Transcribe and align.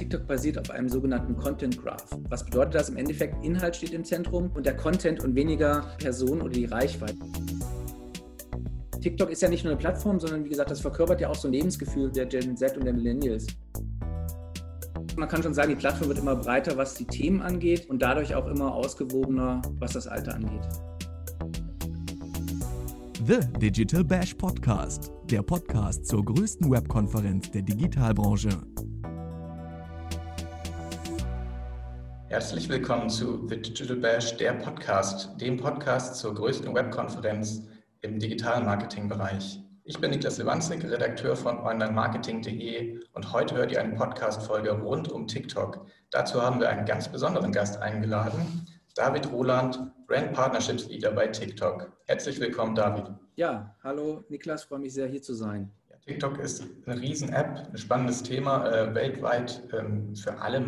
TikTok 0.00 0.26
basiert 0.26 0.56
auf 0.56 0.70
einem 0.70 0.88
sogenannten 0.88 1.36
Content 1.36 1.76
Graph. 1.82 2.06
Was 2.30 2.42
bedeutet 2.42 2.74
das? 2.74 2.88
Im 2.88 2.96
Endeffekt, 2.96 3.44
Inhalt 3.44 3.76
steht 3.76 3.92
im 3.92 4.02
Zentrum 4.02 4.50
und 4.54 4.64
der 4.64 4.74
Content 4.74 5.22
und 5.22 5.34
weniger 5.34 5.84
Person 5.98 6.40
oder 6.40 6.54
die 6.54 6.64
Reichweite. 6.64 7.18
TikTok 9.02 9.28
ist 9.28 9.42
ja 9.42 9.50
nicht 9.50 9.62
nur 9.62 9.74
eine 9.74 9.78
Plattform, 9.78 10.18
sondern 10.18 10.42
wie 10.42 10.48
gesagt, 10.48 10.70
das 10.70 10.80
verkörpert 10.80 11.20
ja 11.20 11.28
auch 11.28 11.34
so 11.34 11.48
ein 11.48 11.52
Lebensgefühl 11.52 12.10
der 12.10 12.24
Gen 12.24 12.56
Z 12.56 12.78
und 12.78 12.86
der 12.86 12.94
Millennials. 12.94 13.46
Man 15.18 15.28
kann 15.28 15.42
schon 15.42 15.52
sagen, 15.52 15.68
die 15.68 15.76
Plattform 15.76 16.08
wird 16.08 16.18
immer 16.18 16.36
breiter, 16.36 16.78
was 16.78 16.94
die 16.94 17.04
Themen 17.04 17.42
angeht 17.42 17.90
und 17.90 18.00
dadurch 18.00 18.34
auch 18.34 18.46
immer 18.46 18.74
ausgewogener, 18.74 19.60
was 19.80 19.92
das 19.92 20.06
Alter 20.06 20.34
angeht. 20.34 20.66
The 23.26 23.40
Digital 23.58 24.02
Bash 24.02 24.32
Podcast, 24.32 25.12
der 25.30 25.42
Podcast 25.42 26.06
zur 26.06 26.24
größten 26.24 26.70
Webkonferenz 26.70 27.50
der 27.50 27.60
Digitalbranche. 27.60 28.48
Herzlich 32.30 32.68
willkommen 32.68 33.10
zu 33.10 33.48
The 33.48 33.60
Digital 33.60 33.96
Bash, 33.96 34.36
der 34.36 34.52
Podcast, 34.52 35.30
dem 35.40 35.56
Podcast 35.56 36.14
zur 36.14 36.32
größten 36.32 36.72
Webkonferenz 36.72 37.66
im 38.02 38.20
digitalen 38.20 38.66
Marketingbereich. 38.66 39.58
Ich 39.82 40.00
bin 40.00 40.12
Niklas 40.12 40.38
Lewandzig, 40.38 40.84
Redakteur 40.84 41.34
von 41.34 41.58
onlinemarketing.de 41.58 43.00
und 43.14 43.32
heute 43.32 43.56
hört 43.56 43.72
ihr 43.72 43.80
eine 43.80 43.96
Podcast-Folge 43.96 44.70
rund 44.70 45.10
um 45.10 45.26
TikTok. 45.26 45.84
Dazu 46.12 46.40
haben 46.40 46.60
wir 46.60 46.68
einen 46.68 46.86
ganz 46.86 47.10
besonderen 47.10 47.50
Gast 47.50 47.78
eingeladen, 47.78 48.64
David 48.94 49.32
Roland, 49.32 49.80
Brand 50.06 50.32
Partnerships 50.32 50.86
Leader 50.86 51.10
bei 51.10 51.26
TikTok. 51.26 51.90
Herzlich 52.06 52.38
willkommen, 52.38 52.76
David. 52.76 53.10
Ja, 53.34 53.74
hallo 53.82 54.22
Niklas, 54.28 54.62
freue 54.62 54.78
mich 54.78 54.94
sehr, 54.94 55.08
hier 55.08 55.20
zu 55.20 55.34
sein. 55.34 55.72
TikTok 56.06 56.38
ist 56.38 56.64
eine 56.86 57.00
Riesen-App, 57.00 57.70
ein 57.72 57.76
spannendes 57.76 58.22
Thema, 58.22 58.70
äh, 58.70 58.94
weltweit 58.94 59.64
ähm, 59.72 60.14
für 60.14 60.40
alle 60.40 60.60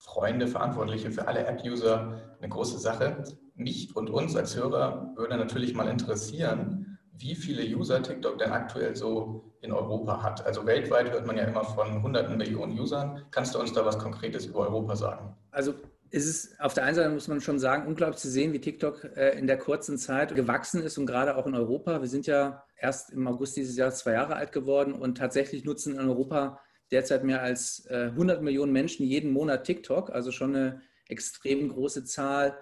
Marketing-Freunde, 0.00 0.46
Verantwortliche, 0.46 1.10
für 1.10 1.28
alle 1.28 1.46
App-User 1.46 2.20
eine 2.38 2.48
große 2.48 2.78
Sache. 2.78 3.22
Mich 3.54 3.94
und 3.94 4.08
uns 4.08 4.34
als 4.34 4.56
Hörer 4.56 5.12
würde 5.16 5.36
natürlich 5.36 5.74
mal 5.74 5.88
interessieren, 5.88 6.98
wie 7.12 7.34
viele 7.34 7.62
User 7.76 8.02
TikTok 8.02 8.38
denn 8.38 8.50
aktuell 8.50 8.96
so 8.96 9.44
in 9.60 9.72
Europa 9.72 10.22
hat. 10.22 10.46
Also 10.46 10.64
weltweit 10.64 11.10
hört 11.10 11.26
man 11.26 11.36
ja 11.36 11.44
immer 11.44 11.64
von 11.64 12.02
hunderten 12.02 12.38
Millionen 12.38 12.78
Usern. 12.78 13.26
Kannst 13.30 13.54
du 13.54 13.58
uns 13.58 13.74
da 13.74 13.84
was 13.84 13.98
Konkretes 13.98 14.46
über 14.46 14.60
Europa 14.60 14.96
sagen? 14.96 15.36
Also 15.50 15.74
ist 16.08 16.26
es 16.26 16.58
auf 16.58 16.72
der 16.72 16.84
einen 16.84 16.96
Seite, 16.96 17.10
muss 17.10 17.28
man 17.28 17.42
schon 17.42 17.58
sagen, 17.58 17.86
unglaublich 17.86 18.18
zu 18.18 18.30
sehen, 18.30 18.54
wie 18.54 18.60
TikTok 18.60 19.04
äh, 19.16 19.38
in 19.38 19.46
der 19.46 19.58
kurzen 19.58 19.98
Zeit 19.98 20.34
gewachsen 20.34 20.82
ist 20.82 20.96
und 20.96 21.04
gerade 21.04 21.36
auch 21.36 21.46
in 21.46 21.54
Europa. 21.54 22.00
Wir 22.00 22.08
sind 22.08 22.26
ja 22.26 22.64
erst 22.78 23.10
im 23.10 23.28
August 23.28 23.56
dieses 23.56 23.76
Jahres 23.76 23.98
zwei 23.98 24.12
Jahre 24.12 24.36
alt 24.36 24.50
geworden 24.50 24.94
und 24.94 25.18
tatsächlich 25.18 25.64
nutzen 25.64 25.98
in 25.98 26.08
Europa 26.08 26.58
derzeit 26.90 27.24
mehr 27.24 27.42
als 27.42 27.86
100 27.88 28.38
äh, 28.38 28.42
Millionen 28.42 28.72
Menschen 28.72 29.06
jeden 29.06 29.32
Monat 29.32 29.64
TikTok, 29.64 30.10
also 30.10 30.30
schon 30.30 30.54
eine 30.54 30.80
extrem 31.08 31.68
große 31.68 32.04
Zahl. 32.04 32.56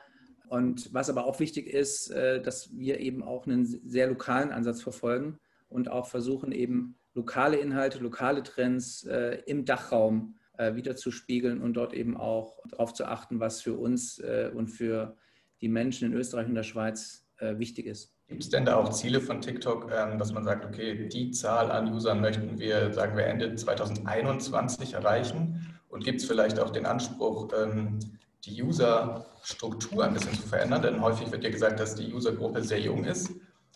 Und 0.49 0.93
was 0.95 1.11
aber 1.11 1.27
auch 1.27 1.41
wichtig 1.41 1.67
ist, 1.67 2.11
äh, 2.11 2.41
dass 2.41 2.77
wir 2.77 3.01
eben 3.01 3.23
auch 3.23 3.47
einen 3.47 3.67
sehr 3.67 4.09
lokalen 4.09 4.51
Ansatz 4.51 4.83
verfolgen 4.83 5.39
und 5.69 5.91
auch 5.91 6.07
versuchen, 6.07 6.53
eben 6.53 6.97
lokale 7.15 7.57
Inhalte, 7.57 7.99
lokale 7.99 8.43
Trends 8.45 9.03
im 9.47 9.65
Dachraum 9.65 10.39
äh, 10.59 10.75
wiederzuspiegeln 10.75 11.63
und 11.63 11.75
dort 11.75 11.95
eben 11.95 12.17
auch 12.17 12.59
darauf 12.69 12.93
zu 12.93 13.05
achten, 13.05 13.39
was 13.41 13.63
für 13.63 13.75
uns 13.75 14.19
äh, 14.19 14.51
und 14.53 14.69
für 14.69 15.17
die 15.61 15.69
Menschen 15.69 16.11
in 16.11 16.19
Österreich 16.19 16.49
und 16.49 16.57
der 16.57 16.65
Schweiz 16.65 17.27
äh, 17.39 17.59
wichtig 17.59 17.87
ist. 17.87 18.18
Gibt 18.29 18.43
es 18.43 18.51
denn 18.51 18.67
da 18.67 18.77
auch 18.77 18.91
Ziele 18.91 19.23
von 19.23 19.41
TikTok, 19.41 19.91
ähm, 19.91 20.19
dass 20.19 20.33
man 20.33 20.45
sagt, 20.45 20.65
okay, 20.67 21.09
die 21.09 21.31
Zahl 21.31 21.71
an 21.71 21.93
Usern 21.93 22.21
möchten 22.21 22.59
wir, 22.59 22.93
sagen 22.93 23.17
wir, 23.17 23.27
Ende 23.27 23.55
2021 23.55 24.93
erreichen? 24.93 25.75
Und 25.89 26.05
gibt 26.05 26.21
es 26.21 26.27
vielleicht 26.27 26.61
auch 26.61 26.71
den 26.71 26.85
Anspruch, 26.85 27.49
ähm, 27.59 27.99
die 28.45 28.63
User-Struktur 28.63 30.05
ein 30.05 30.13
bisschen 30.13 30.35
zu 30.35 30.47
verändern? 30.47 30.83
Denn 30.83 31.01
häufig 31.01 31.33
wird 31.33 31.43
ja 31.43 31.51
gesagt, 31.51 31.81
dass 31.81 31.95
die 31.95 32.13
Usergruppe 32.13 32.63
sehr 32.63 32.81
jung 32.81 33.05
ist. 33.05 33.31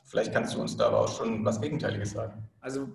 Vielleicht 0.04 0.34
kannst 0.34 0.54
du 0.54 0.60
uns 0.60 0.76
da 0.76 0.88
aber 0.88 1.00
auch 1.00 1.08
schon 1.08 1.42
was 1.46 1.58
Gegenteiliges 1.58 2.10
sagen. 2.10 2.46
Also 2.60 2.88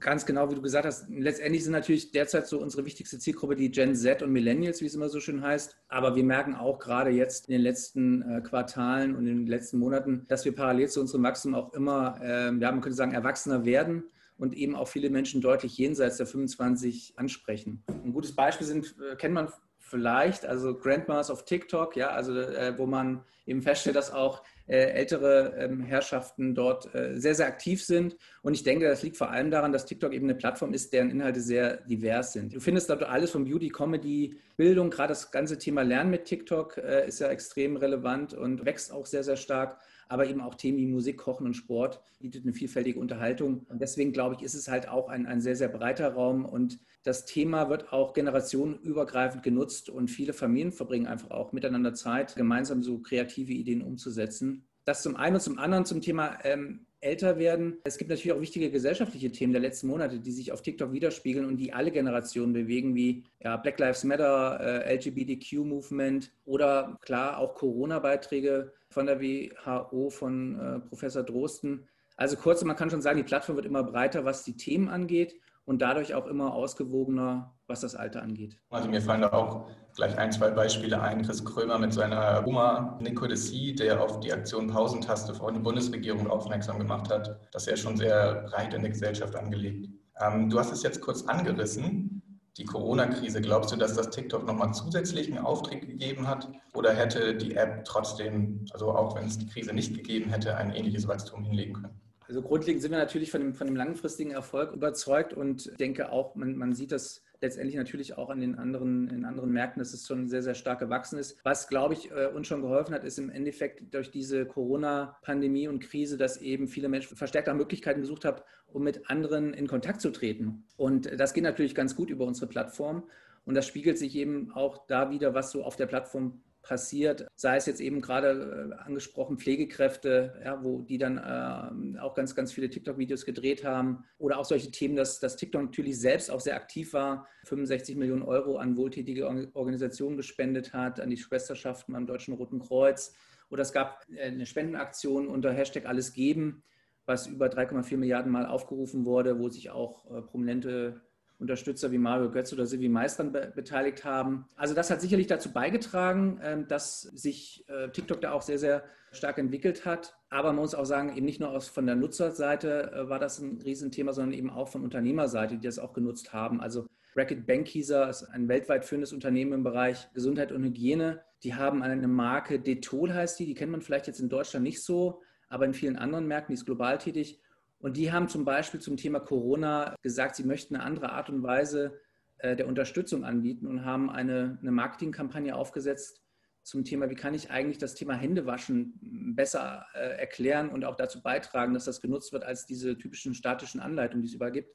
ganz 0.00 0.26
genau, 0.26 0.50
wie 0.50 0.54
du 0.54 0.62
gesagt 0.62 0.86
hast, 0.86 1.06
letztendlich 1.08 1.64
sind 1.64 1.72
natürlich 1.72 2.10
derzeit 2.10 2.46
so 2.46 2.60
unsere 2.60 2.84
wichtigste 2.84 3.18
Zielgruppe 3.18 3.56
die 3.56 3.70
Gen 3.70 3.94
Z 3.94 4.22
und 4.22 4.32
Millennials, 4.32 4.80
wie 4.80 4.86
es 4.86 4.94
immer 4.94 5.08
so 5.08 5.20
schön 5.20 5.42
heißt. 5.42 5.76
Aber 5.88 6.16
wir 6.16 6.24
merken 6.24 6.54
auch 6.54 6.78
gerade 6.78 7.10
jetzt 7.10 7.48
in 7.48 7.52
den 7.52 7.62
letzten 7.62 8.22
äh, 8.22 8.40
Quartalen 8.40 9.14
und 9.14 9.26
in 9.26 9.38
den 9.38 9.46
letzten 9.46 9.78
Monaten, 9.78 10.24
dass 10.28 10.44
wir 10.44 10.54
parallel 10.54 10.88
zu 10.88 11.00
unserem 11.00 11.22
Wachstum 11.22 11.54
auch 11.54 11.72
immer, 11.74 12.18
äh, 12.22 12.46
ja, 12.46 12.72
man 12.72 12.80
könnte 12.80 12.96
sagen, 12.96 13.12
erwachsener 13.12 13.64
werden 13.64 14.04
und 14.36 14.54
eben 14.54 14.76
auch 14.76 14.88
viele 14.88 15.10
Menschen 15.10 15.40
deutlich 15.40 15.76
jenseits 15.78 16.16
der 16.16 16.26
25 16.26 17.14
ansprechen. 17.16 17.82
Ein 17.88 18.12
gutes 18.12 18.34
Beispiel 18.34 18.66
sind, 18.66 18.94
äh, 19.00 19.16
kennt 19.16 19.34
man 19.34 19.48
vielleicht, 19.78 20.44
also 20.44 20.74
Grandmas 20.74 21.30
of 21.30 21.44
TikTok, 21.44 21.96
ja, 21.96 22.10
also 22.10 22.38
äh, 22.38 22.76
wo 22.76 22.86
man 22.86 23.24
eben 23.48 23.62
feststellt, 23.62 23.96
dass 23.96 24.12
auch 24.12 24.44
äh, 24.66 24.76
ältere 24.76 25.54
ähm, 25.58 25.82
Herrschaften 25.82 26.54
dort 26.54 26.94
äh, 26.94 27.18
sehr, 27.18 27.34
sehr 27.34 27.46
aktiv 27.46 27.84
sind. 27.84 28.16
Und 28.42 28.54
ich 28.54 28.62
denke, 28.62 28.86
das 28.86 29.02
liegt 29.02 29.16
vor 29.16 29.30
allem 29.30 29.50
daran, 29.50 29.72
dass 29.72 29.86
TikTok 29.86 30.12
eben 30.12 30.26
eine 30.26 30.34
Plattform 30.34 30.72
ist, 30.72 30.92
deren 30.92 31.10
Inhalte 31.10 31.40
sehr 31.40 31.78
divers 31.78 32.32
sind. 32.32 32.54
Du 32.54 32.60
findest 32.60 32.90
dort 32.90 33.02
alles 33.02 33.30
von 33.30 33.44
Beauty, 33.44 33.68
Comedy, 33.70 34.38
Bildung, 34.56 34.90
gerade 34.90 35.08
das 35.08 35.30
ganze 35.30 35.58
Thema 35.58 35.82
Lernen 35.82 36.10
mit 36.10 36.24
TikTok 36.24 36.76
äh, 36.78 37.08
ist 37.08 37.20
ja 37.20 37.28
extrem 37.28 37.76
relevant 37.76 38.34
und 38.34 38.64
wächst 38.64 38.92
auch 38.92 39.06
sehr, 39.06 39.24
sehr 39.24 39.36
stark 39.36 39.78
aber 40.08 40.26
eben 40.26 40.40
auch 40.40 40.54
Themen 40.54 40.78
wie 40.78 40.86
Musik, 40.86 41.18
Kochen 41.18 41.46
und 41.46 41.54
Sport 41.54 42.00
bietet 42.18 42.44
eine 42.44 42.52
vielfältige 42.52 42.98
Unterhaltung. 42.98 43.66
Und 43.68 43.80
deswegen 43.80 44.12
glaube 44.12 44.34
ich, 44.34 44.42
ist 44.42 44.54
es 44.54 44.68
halt 44.68 44.88
auch 44.88 45.08
ein, 45.08 45.26
ein 45.26 45.40
sehr, 45.40 45.54
sehr 45.54 45.68
breiter 45.68 46.14
Raum 46.14 46.44
und 46.44 46.78
das 47.04 47.24
Thema 47.24 47.70
wird 47.70 47.92
auch 47.92 48.12
generationenübergreifend 48.12 49.42
genutzt 49.42 49.88
und 49.88 50.08
viele 50.08 50.32
Familien 50.32 50.72
verbringen 50.72 51.06
einfach 51.06 51.30
auch 51.30 51.52
miteinander 51.52 51.94
Zeit, 51.94 52.34
gemeinsam 52.34 52.82
so 52.82 52.98
kreative 53.38 53.52
Ideen 53.52 53.82
umzusetzen. 53.82 54.64
Das 54.84 55.02
zum 55.02 55.16
einen 55.16 55.36
und 55.36 55.40
zum 55.40 55.58
anderen 55.58 55.84
zum 55.84 56.00
Thema 56.00 56.38
ähm, 56.44 56.86
älter 57.00 57.38
werden. 57.38 57.78
Es 57.84 57.98
gibt 57.98 58.10
natürlich 58.10 58.32
auch 58.32 58.40
wichtige 58.40 58.70
gesellschaftliche 58.70 59.30
Themen 59.30 59.52
der 59.52 59.62
letzten 59.62 59.86
Monate, 59.86 60.18
die 60.18 60.32
sich 60.32 60.50
auf 60.50 60.62
TikTok 60.62 60.92
widerspiegeln 60.92 61.46
und 61.46 61.58
die 61.58 61.72
alle 61.72 61.90
Generationen 61.90 62.52
bewegen, 62.52 62.94
wie 62.94 63.24
ja, 63.40 63.56
Black 63.56 63.78
Lives 63.78 64.04
Matter, 64.04 64.58
äh, 64.60 64.94
LGBTQ-Movement 64.94 66.32
oder 66.44 66.98
klar 67.02 67.38
auch 67.38 67.54
Corona-Beiträge 67.54 68.72
von 68.88 69.06
der 69.06 69.20
WHO, 69.20 70.10
von 70.10 70.58
äh, 70.58 70.80
Professor 70.80 71.22
Drosten. 71.22 71.86
Also 72.16 72.36
kurz, 72.36 72.64
man 72.64 72.74
kann 72.74 72.90
schon 72.90 73.02
sagen, 73.02 73.18
die 73.18 73.24
Plattform 73.24 73.56
wird 73.56 73.66
immer 73.66 73.84
breiter, 73.84 74.24
was 74.24 74.42
die 74.42 74.56
Themen 74.56 74.88
angeht 74.88 75.36
und 75.66 75.82
dadurch 75.82 76.14
auch 76.14 76.26
immer 76.26 76.54
ausgewogener, 76.54 77.54
was 77.66 77.80
das 77.80 77.94
Alter 77.94 78.22
angeht. 78.22 78.58
Also 78.70 78.88
mir 78.88 79.02
fallen 79.02 79.20
da 79.20 79.32
auch 79.32 79.70
gleich 79.98 80.16
ein, 80.16 80.30
zwei 80.30 80.50
Beispiele 80.50 81.02
ein. 81.02 81.22
Chris 81.22 81.44
Krömer 81.44 81.76
mit 81.76 81.92
seiner 81.92 82.46
Oma 82.46 82.96
Nico 83.00 83.26
de 83.26 83.36
Sie, 83.36 83.74
der 83.74 84.00
auf 84.00 84.20
die 84.20 84.32
Aktion 84.32 84.68
Pausentaste 84.68 85.34
von 85.34 85.54
der 85.54 85.60
Bundesregierung 85.60 86.28
aufmerksam 86.28 86.78
gemacht 86.78 87.10
hat. 87.10 87.36
Das 87.50 87.64
ist 87.64 87.70
ja 87.70 87.76
schon 87.76 87.96
sehr 87.96 88.46
breit 88.48 88.72
in 88.74 88.82
der 88.82 88.92
Gesellschaft 88.92 89.34
angelegt. 89.34 89.88
Ähm, 90.20 90.48
du 90.48 90.58
hast 90.60 90.72
es 90.72 90.84
jetzt 90.84 91.00
kurz 91.00 91.22
angerissen, 91.24 92.22
die 92.56 92.64
Corona-Krise. 92.64 93.40
Glaubst 93.40 93.72
du, 93.72 93.76
dass 93.76 93.94
das 93.94 94.10
TikTok 94.10 94.46
nochmal 94.46 94.72
zusätzlichen 94.72 95.36
Auftrieb 95.36 95.80
gegeben 95.80 96.28
hat? 96.28 96.48
Oder 96.74 96.94
hätte 96.94 97.34
die 97.34 97.56
App 97.56 97.84
trotzdem, 97.84 98.66
also 98.72 98.92
auch 98.92 99.16
wenn 99.16 99.26
es 99.26 99.38
die 99.38 99.46
Krise 99.46 99.72
nicht 99.72 99.94
gegeben 99.94 100.30
hätte, 100.30 100.56
ein 100.56 100.72
ähnliches 100.72 101.08
Wachstum 101.08 101.42
hinlegen 101.42 101.74
können? 101.74 102.00
Also 102.28 102.42
grundlegend 102.42 102.82
sind 102.82 102.90
wir 102.90 102.98
natürlich 102.98 103.30
von 103.30 103.40
dem, 103.40 103.54
von 103.54 103.66
dem 103.66 103.76
langfristigen 103.76 104.32
Erfolg 104.32 104.72
überzeugt 104.72 105.32
und 105.32 105.72
denke 105.80 106.12
auch, 106.12 106.34
man, 106.34 106.56
man 106.56 106.74
sieht 106.74 106.92
das 106.92 107.22
letztendlich 107.40 107.76
natürlich 107.76 108.18
auch 108.18 108.28
an 108.28 108.40
den 108.40 108.56
anderen, 108.56 109.08
in 109.08 109.24
anderen 109.24 109.50
Märkten, 109.50 109.80
dass 109.80 109.94
es 109.94 110.06
schon 110.06 110.28
sehr, 110.28 110.42
sehr 110.42 110.54
stark 110.54 110.80
gewachsen 110.80 111.18
ist. 111.18 111.38
Was, 111.44 111.68
glaube 111.68 111.94
ich, 111.94 112.10
äh, 112.10 112.26
uns 112.26 112.46
schon 112.46 112.60
geholfen 112.60 112.94
hat, 112.94 113.04
ist 113.04 113.18
im 113.18 113.30
Endeffekt 113.30 113.94
durch 113.94 114.10
diese 114.10 114.44
Corona-Pandemie 114.44 115.68
und 115.68 115.80
Krise, 115.80 116.18
dass 116.18 116.36
eben 116.38 116.68
viele 116.68 116.88
Menschen 116.88 117.16
verstärkt 117.16 117.48
nach 117.48 117.54
Möglichkeiten 117.54 118.00
gesucht 118.02 118.26
haben, 118.26 118.42
um 118.66 118.82
mit 118.82 119.08
anderen 119.08 119.54
in 119.54 119.66
Kontakt 119.66 120.00
zu 120.00 120.10
treten. 120.10 120.64
Und 120.76 121.18
das 121.18 121.32
geht 121.32 121.44
natürlich 121.44 121.74
ganz 121.74 121.96
gut 121.96 122.10
über 122.10 122.26
unsere 122.26 122.46
Plattform. 122.46 123.04
Und 123.46 123.54
das 123.54 123.66
spiegelt 123.66 123.96
sich 123.96 124.14
eben 124.16 124.50
auch 124.52 124.86
da 124.86 125.10
wieder, 125.10 125.32
was 125.32 125.50
so 125.50 125.64
auf 125.64 125.76
der 125.76 125.86
Plattform 125.86 126.42
passiert, 126.68 127.26
sei 127.34 127.56
es 127.56 127.64
jetzt 127.64 127.80
eben 127.80 128.02
gerade 128.02 128.70
äh, 128.78 128.82
angesprochen 128.84 129.38
Pflegekräfte, 129.38 130.38
ja, 130.44 130.62
wo 130.62 130.82
die 130.82 130.98
dann 130.98 131.16
äh, 131.16 131.98
auch 131.98 132.14
ganz, 132.14 132.34
ganz 132.34 132.52
viele 132.52 132.68
TikTok-Videos 132.68 133.24
gedreht 133.24 133.64
haben 133.64 134.04
oder 134.18 134.38
auch 134.38 134.44
solche 134.44 134.70
Themen, 134.70 134.94
dass, 134.94 135.18
dass 135.18 135.36
TikTok 135.36 135.62
natürlich 135.62 135.98
selbst 135.98 136.30
auch 136.30 136.40
sehr 136.40 136.56
aktiv 136.56 136.92
war, 136.92 137.26
65 137.44 137.96
Millionen 137.96 138.22
Euro 138.22 138.58
an 138.58 138.76
wohltätige 138.76 139.26
Organisationen 139.54 140.18
gespendet 140.18 140.74
hat, 140.74 141.00
an 141.00 141.08
die 141.08 141.16
Schwesterschaften 141.16 141.94
beim 141.94 142.06
Deutschen 142.06 142.34
Roten 142.34 142.58
Kreuz. 142.58 143.14
Oder 143.48 143.62
es 143.62 143.72
gab 143.72 144.04
äh, 144.14 144.24
eine 144.24 144.44
Spendenaktion 144.44 145.26
unter 145.26 145.50
Hashtag 145.52 145.86
Alles 145.86 146.12
geben, 146.12 146.62
was 147.06 147.26
über 147.26 147.46
3,4 147.46 147.96
Milliarden 147.96 148.30
Mal 148.30 148.44
aufgerufen 148.44 149.06
wurde, 149.06 149.38
wo 149.38 149.48
sich 149.48 149.70
auch 149.70 150.04
äh, 150.10 150.20
prominente 150.20 151.00
Unterstützer 151.38 151.92
wie 151.92 151.98
Mario 151.98 152.30
Götz 152.30 152.52
oder 152.52 152.66
Silvi 152.66 152.88
Meistern 152.88 153.32
be 153.32 153.52
beteiligt 153.54 154.04
haben. 154.04 154.46
Also 154.56 154.74
das 154.74 154.90
hat 154.90 155.00
sicherlich 155.00 155.28
dazu 155.28 155.52
beigetragen, 155.52 156.40
ähm, 156.42 156.68
dass 156.68 157.02
sich 157.02 157.64
äh, 157.68 157.90
TikTok 157.90 158.20
da 158.20 158.32
auch 158.32 158.42
sehr, 158.42 158.58
sehr 158.58 158.84
stark 159.12 159.38
entwickelt 159.38 159.84
hat. 159.84 160.16
Aber 160.30 160.48
man 160.52 160.62
muss 160.62 160.74
auch 160.74 160.84
sagen, 160.84 161.16
eben 161.16 161.26
nicht 161.26 161.40
nur 161.40 161.50
aus, 161.50 161.68
von 161.68 161.86
der 161.86 161.94
Nutzerseite 161.94 162.92
äh, 162.92 163.08
war 163.08 163.18
das 163.18 163.38
ein 163.38 163.60
Riesenthema, 163.62 164.12
sondern 164.12 164.32
eben 164.32 164.50
auch 164.50 164.68
von 164.68 164.82
Unternehmerseite, 164.82 165.56
die 165.56 165.66
das 165.66 165.78
auch 165.78 165.92
genutzt 165.92 166.32
haben. 166.32 166.60
Also 166.60 166.86
Bracket 167.14 167.46
Bankiser 167.46 168.08
ist 168.08 168.24
ein 168.24 168.48
weltweit 168.48 168.84
führendes 168.84 169.12
Unternehmen 169.12 169.52
im 169.52 169.62
Bereich 169.62 170.08
Gesundheit 170.14 170.52
und 170.52 170.64
Hygiene. 170.64 171.22
Die 171.42 171.54
haben 171.54 171.82
eine 171.82 172.08
Marke 172.08 172.60
Detol 172.60 173.14
heißt 173.14 173.38
die, 173.38 173.46
die 173.46 173.54
kennt 173.54 173.72
man 173.72 173.82
vielleicht 173.82 174.06
jetzt 174.08 174.20
in 174.20 174.28
Deutschland 174.28 174.64
nicht 174.64 174.82
so, 174.82 175.22
aber 175.48 175.64
in 175.64 175.74
vielen 175.74 175.96
anderen 175.96 176.26
Märkten, 176.26 176.52
die 176.52 176.60
ist 176.60 176.66
global 176.66 176.98
tätig. 176.98 177.40
Und 177.80 177.96
die 177.96 178.12
haben 178.12 178.28
zum 178.28 178.44
Beispiel 178.44 178.80
zum 178.80 178.96
Thema 178.96 179.20
Corona 179.20 179.94
gesagt, 180.02 180.36
sie 180.36 180.44
möchten 180.44 180.74
eine 180.74 180.84
andere 180.84 181.12
Art 181.12 181.30
und 181.30 181.42
Weise 181.42 182.00
äh, 182.38 182.56
der 182.56 182.66
Unterstützung 182.66 183.24
anbieten 183.24 183.66
und 183.66 183.84
haben 183.84 184.10
eine, 184.10 184.58
eine 184.60 184.72
Marketingkampagne 184.72 185.54
aufgesetzt 185.54 186.22
zum 186.62 186.84
Thema, 186.84 187.08
wie 187.08 187.14
kann 187.14 187.34
ich 187.34 187.50
eigentlich 187.50 187.78
das 187.78 187.94
Thema 187.94 188.14
Händewaschen 188.14 188.98
besser 189.34 189.86
äh, 189.94 190.18
erklären 190.18 190.68
und 190.68 190.84
auch 190.84 190.96
dazu 190.96 191.22
beitragen, 191.22 191.72
dass 191.72 191.86
das 191.86 192.00
genutzt 192.00 192.32
wird 192.32 192.44
als 192.44 192.66
diese 192.66 192.98
typischen 192.98 193.34
statischen 193.34 193.80
Anleitungen, 193.80 194.22
die 194.22 194.28
es 194.28 194.34
überall 194.34 194.52
gibt. 194.52 194.74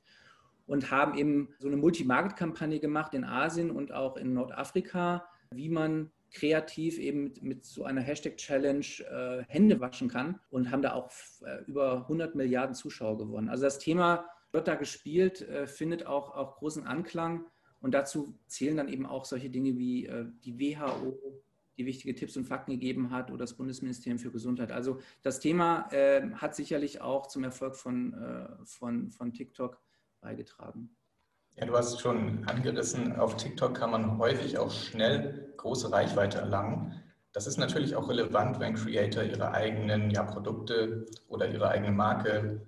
Und 0.66 0.92
haben 0.92 1.16
eben 1.18 1.54
so 1.60 1.68
eine 1.68 1.78
Multi-Market-Kampagne 1.78 2.80
gemacht 2.80 3.14
in 3.14 3.26
Asien 3.26 3.70
und 3.70 3.92
auch 3.92 4.16
in 4.18 4.34
Nordafrika, 4.34 5.28
wie 5.52 5.70
man 5.70 6.10
kreativ 6.34 6.98
eben 6.98 7.24
mit, 7.24 7.44
mit 7.44 7.66
so 7.66 7.86
einer 7.86 8.02
Hashtag-Challenge 8.02 8.86
äh, 9.10 9.44
Hände 9.48 9.80
waschen 9.80 10.10
kann 10.10 10.40
und 10.50 10.72
haben 10.72 10.82
da 10.82 10.94
auch 10.94 11.12
äh, 11.46 11.64
über 11.66 12.02
100 12.02 12.36
Milliarden 12.36 12.76
Zuschauer 12.76 13.18
gewonnen. 13.18 13.50
Also 13.50 13.64
das 13.64 13.80
Thema 13.80 14.26
wird 14.52 14.68
da 14.68 14.76
gespielt, 14.76 15.42
äh, 15.42 15.68
findet 15.68 16.06
auch, 16.06 16.36
auch 16.36 16.58
großen 16.58 16.86
Anklang 16.86 17.46
und 17.80 17.94
dazu 17.94 18.38
zählen 18.48 18.78
dann 18.78 18.88
eben 18.88 19.06
auch 19.06 19.26
solche 19.26 19.50
Dinge 19.50 19.78
wie 19.78 20.08
äh, 20.08 20.26
die 20.44 20.60
WHO, 20.60 21.44
die 21.78 21.86
wichtige 21.86 22.16
Tipps 22.16 22.38
und 22.38 22.46
Fakten 22.46 22.72
gegeben 22.72 23.12
hat 23.12 23.30
oder 23.30 23.40
das 23.40 23.56
Bundesministerium 23.56 24.20
für 24.20 24.32
Gesundheit. 24.32 24.72
Also 24.72 25.00
das 25.22 25.40
Thema 25.40 25.92
äh, 25.92 26.30
hat 26.34 26.56
sicherlich 26.56 27.02
auch 27.02 27.28
zum 27.28 27.44
Erfolg 27.44 27.76
von, 27.76 28.14
äh, 28.14 28.66
von, 28.66 29.12
von 29.12 29.34
TikTok 29.34 29.82
beigetragen. 30.22 30.96
Ja, 31.56 31.68
du 31.68 31.78
hast 31.78 32.02
schon 32.02 32.48
angerissen, 32.48 33.16
auf 33.16 33.38
TikTok 33.38 33.76
kann 33.76 33.92
man 33.92 34.18
häufig 34.18 34.58
auch 34.58 34.72
schnell 34.72 35.54
große 35.58 35.92
Reichweite 35.92 36.40
erlangen. 36.40 37.04
Das 37.32 37.46
ist 37.46 37.58
natürlich 37.58 37.96
auch 37.96 38.10
relevant, 38.10 38.60
wenn 38.60 38.74
Creator 38.74 39.24
ihre 39.24 39.52
eigenen 39.52 40.10
ja, 40.10 40.24
Produkte 40.24 41.06
oder 41.28 41.48
ihre 41.48 41.70
eigene 41.70 41.92
Marke 41.92 42.66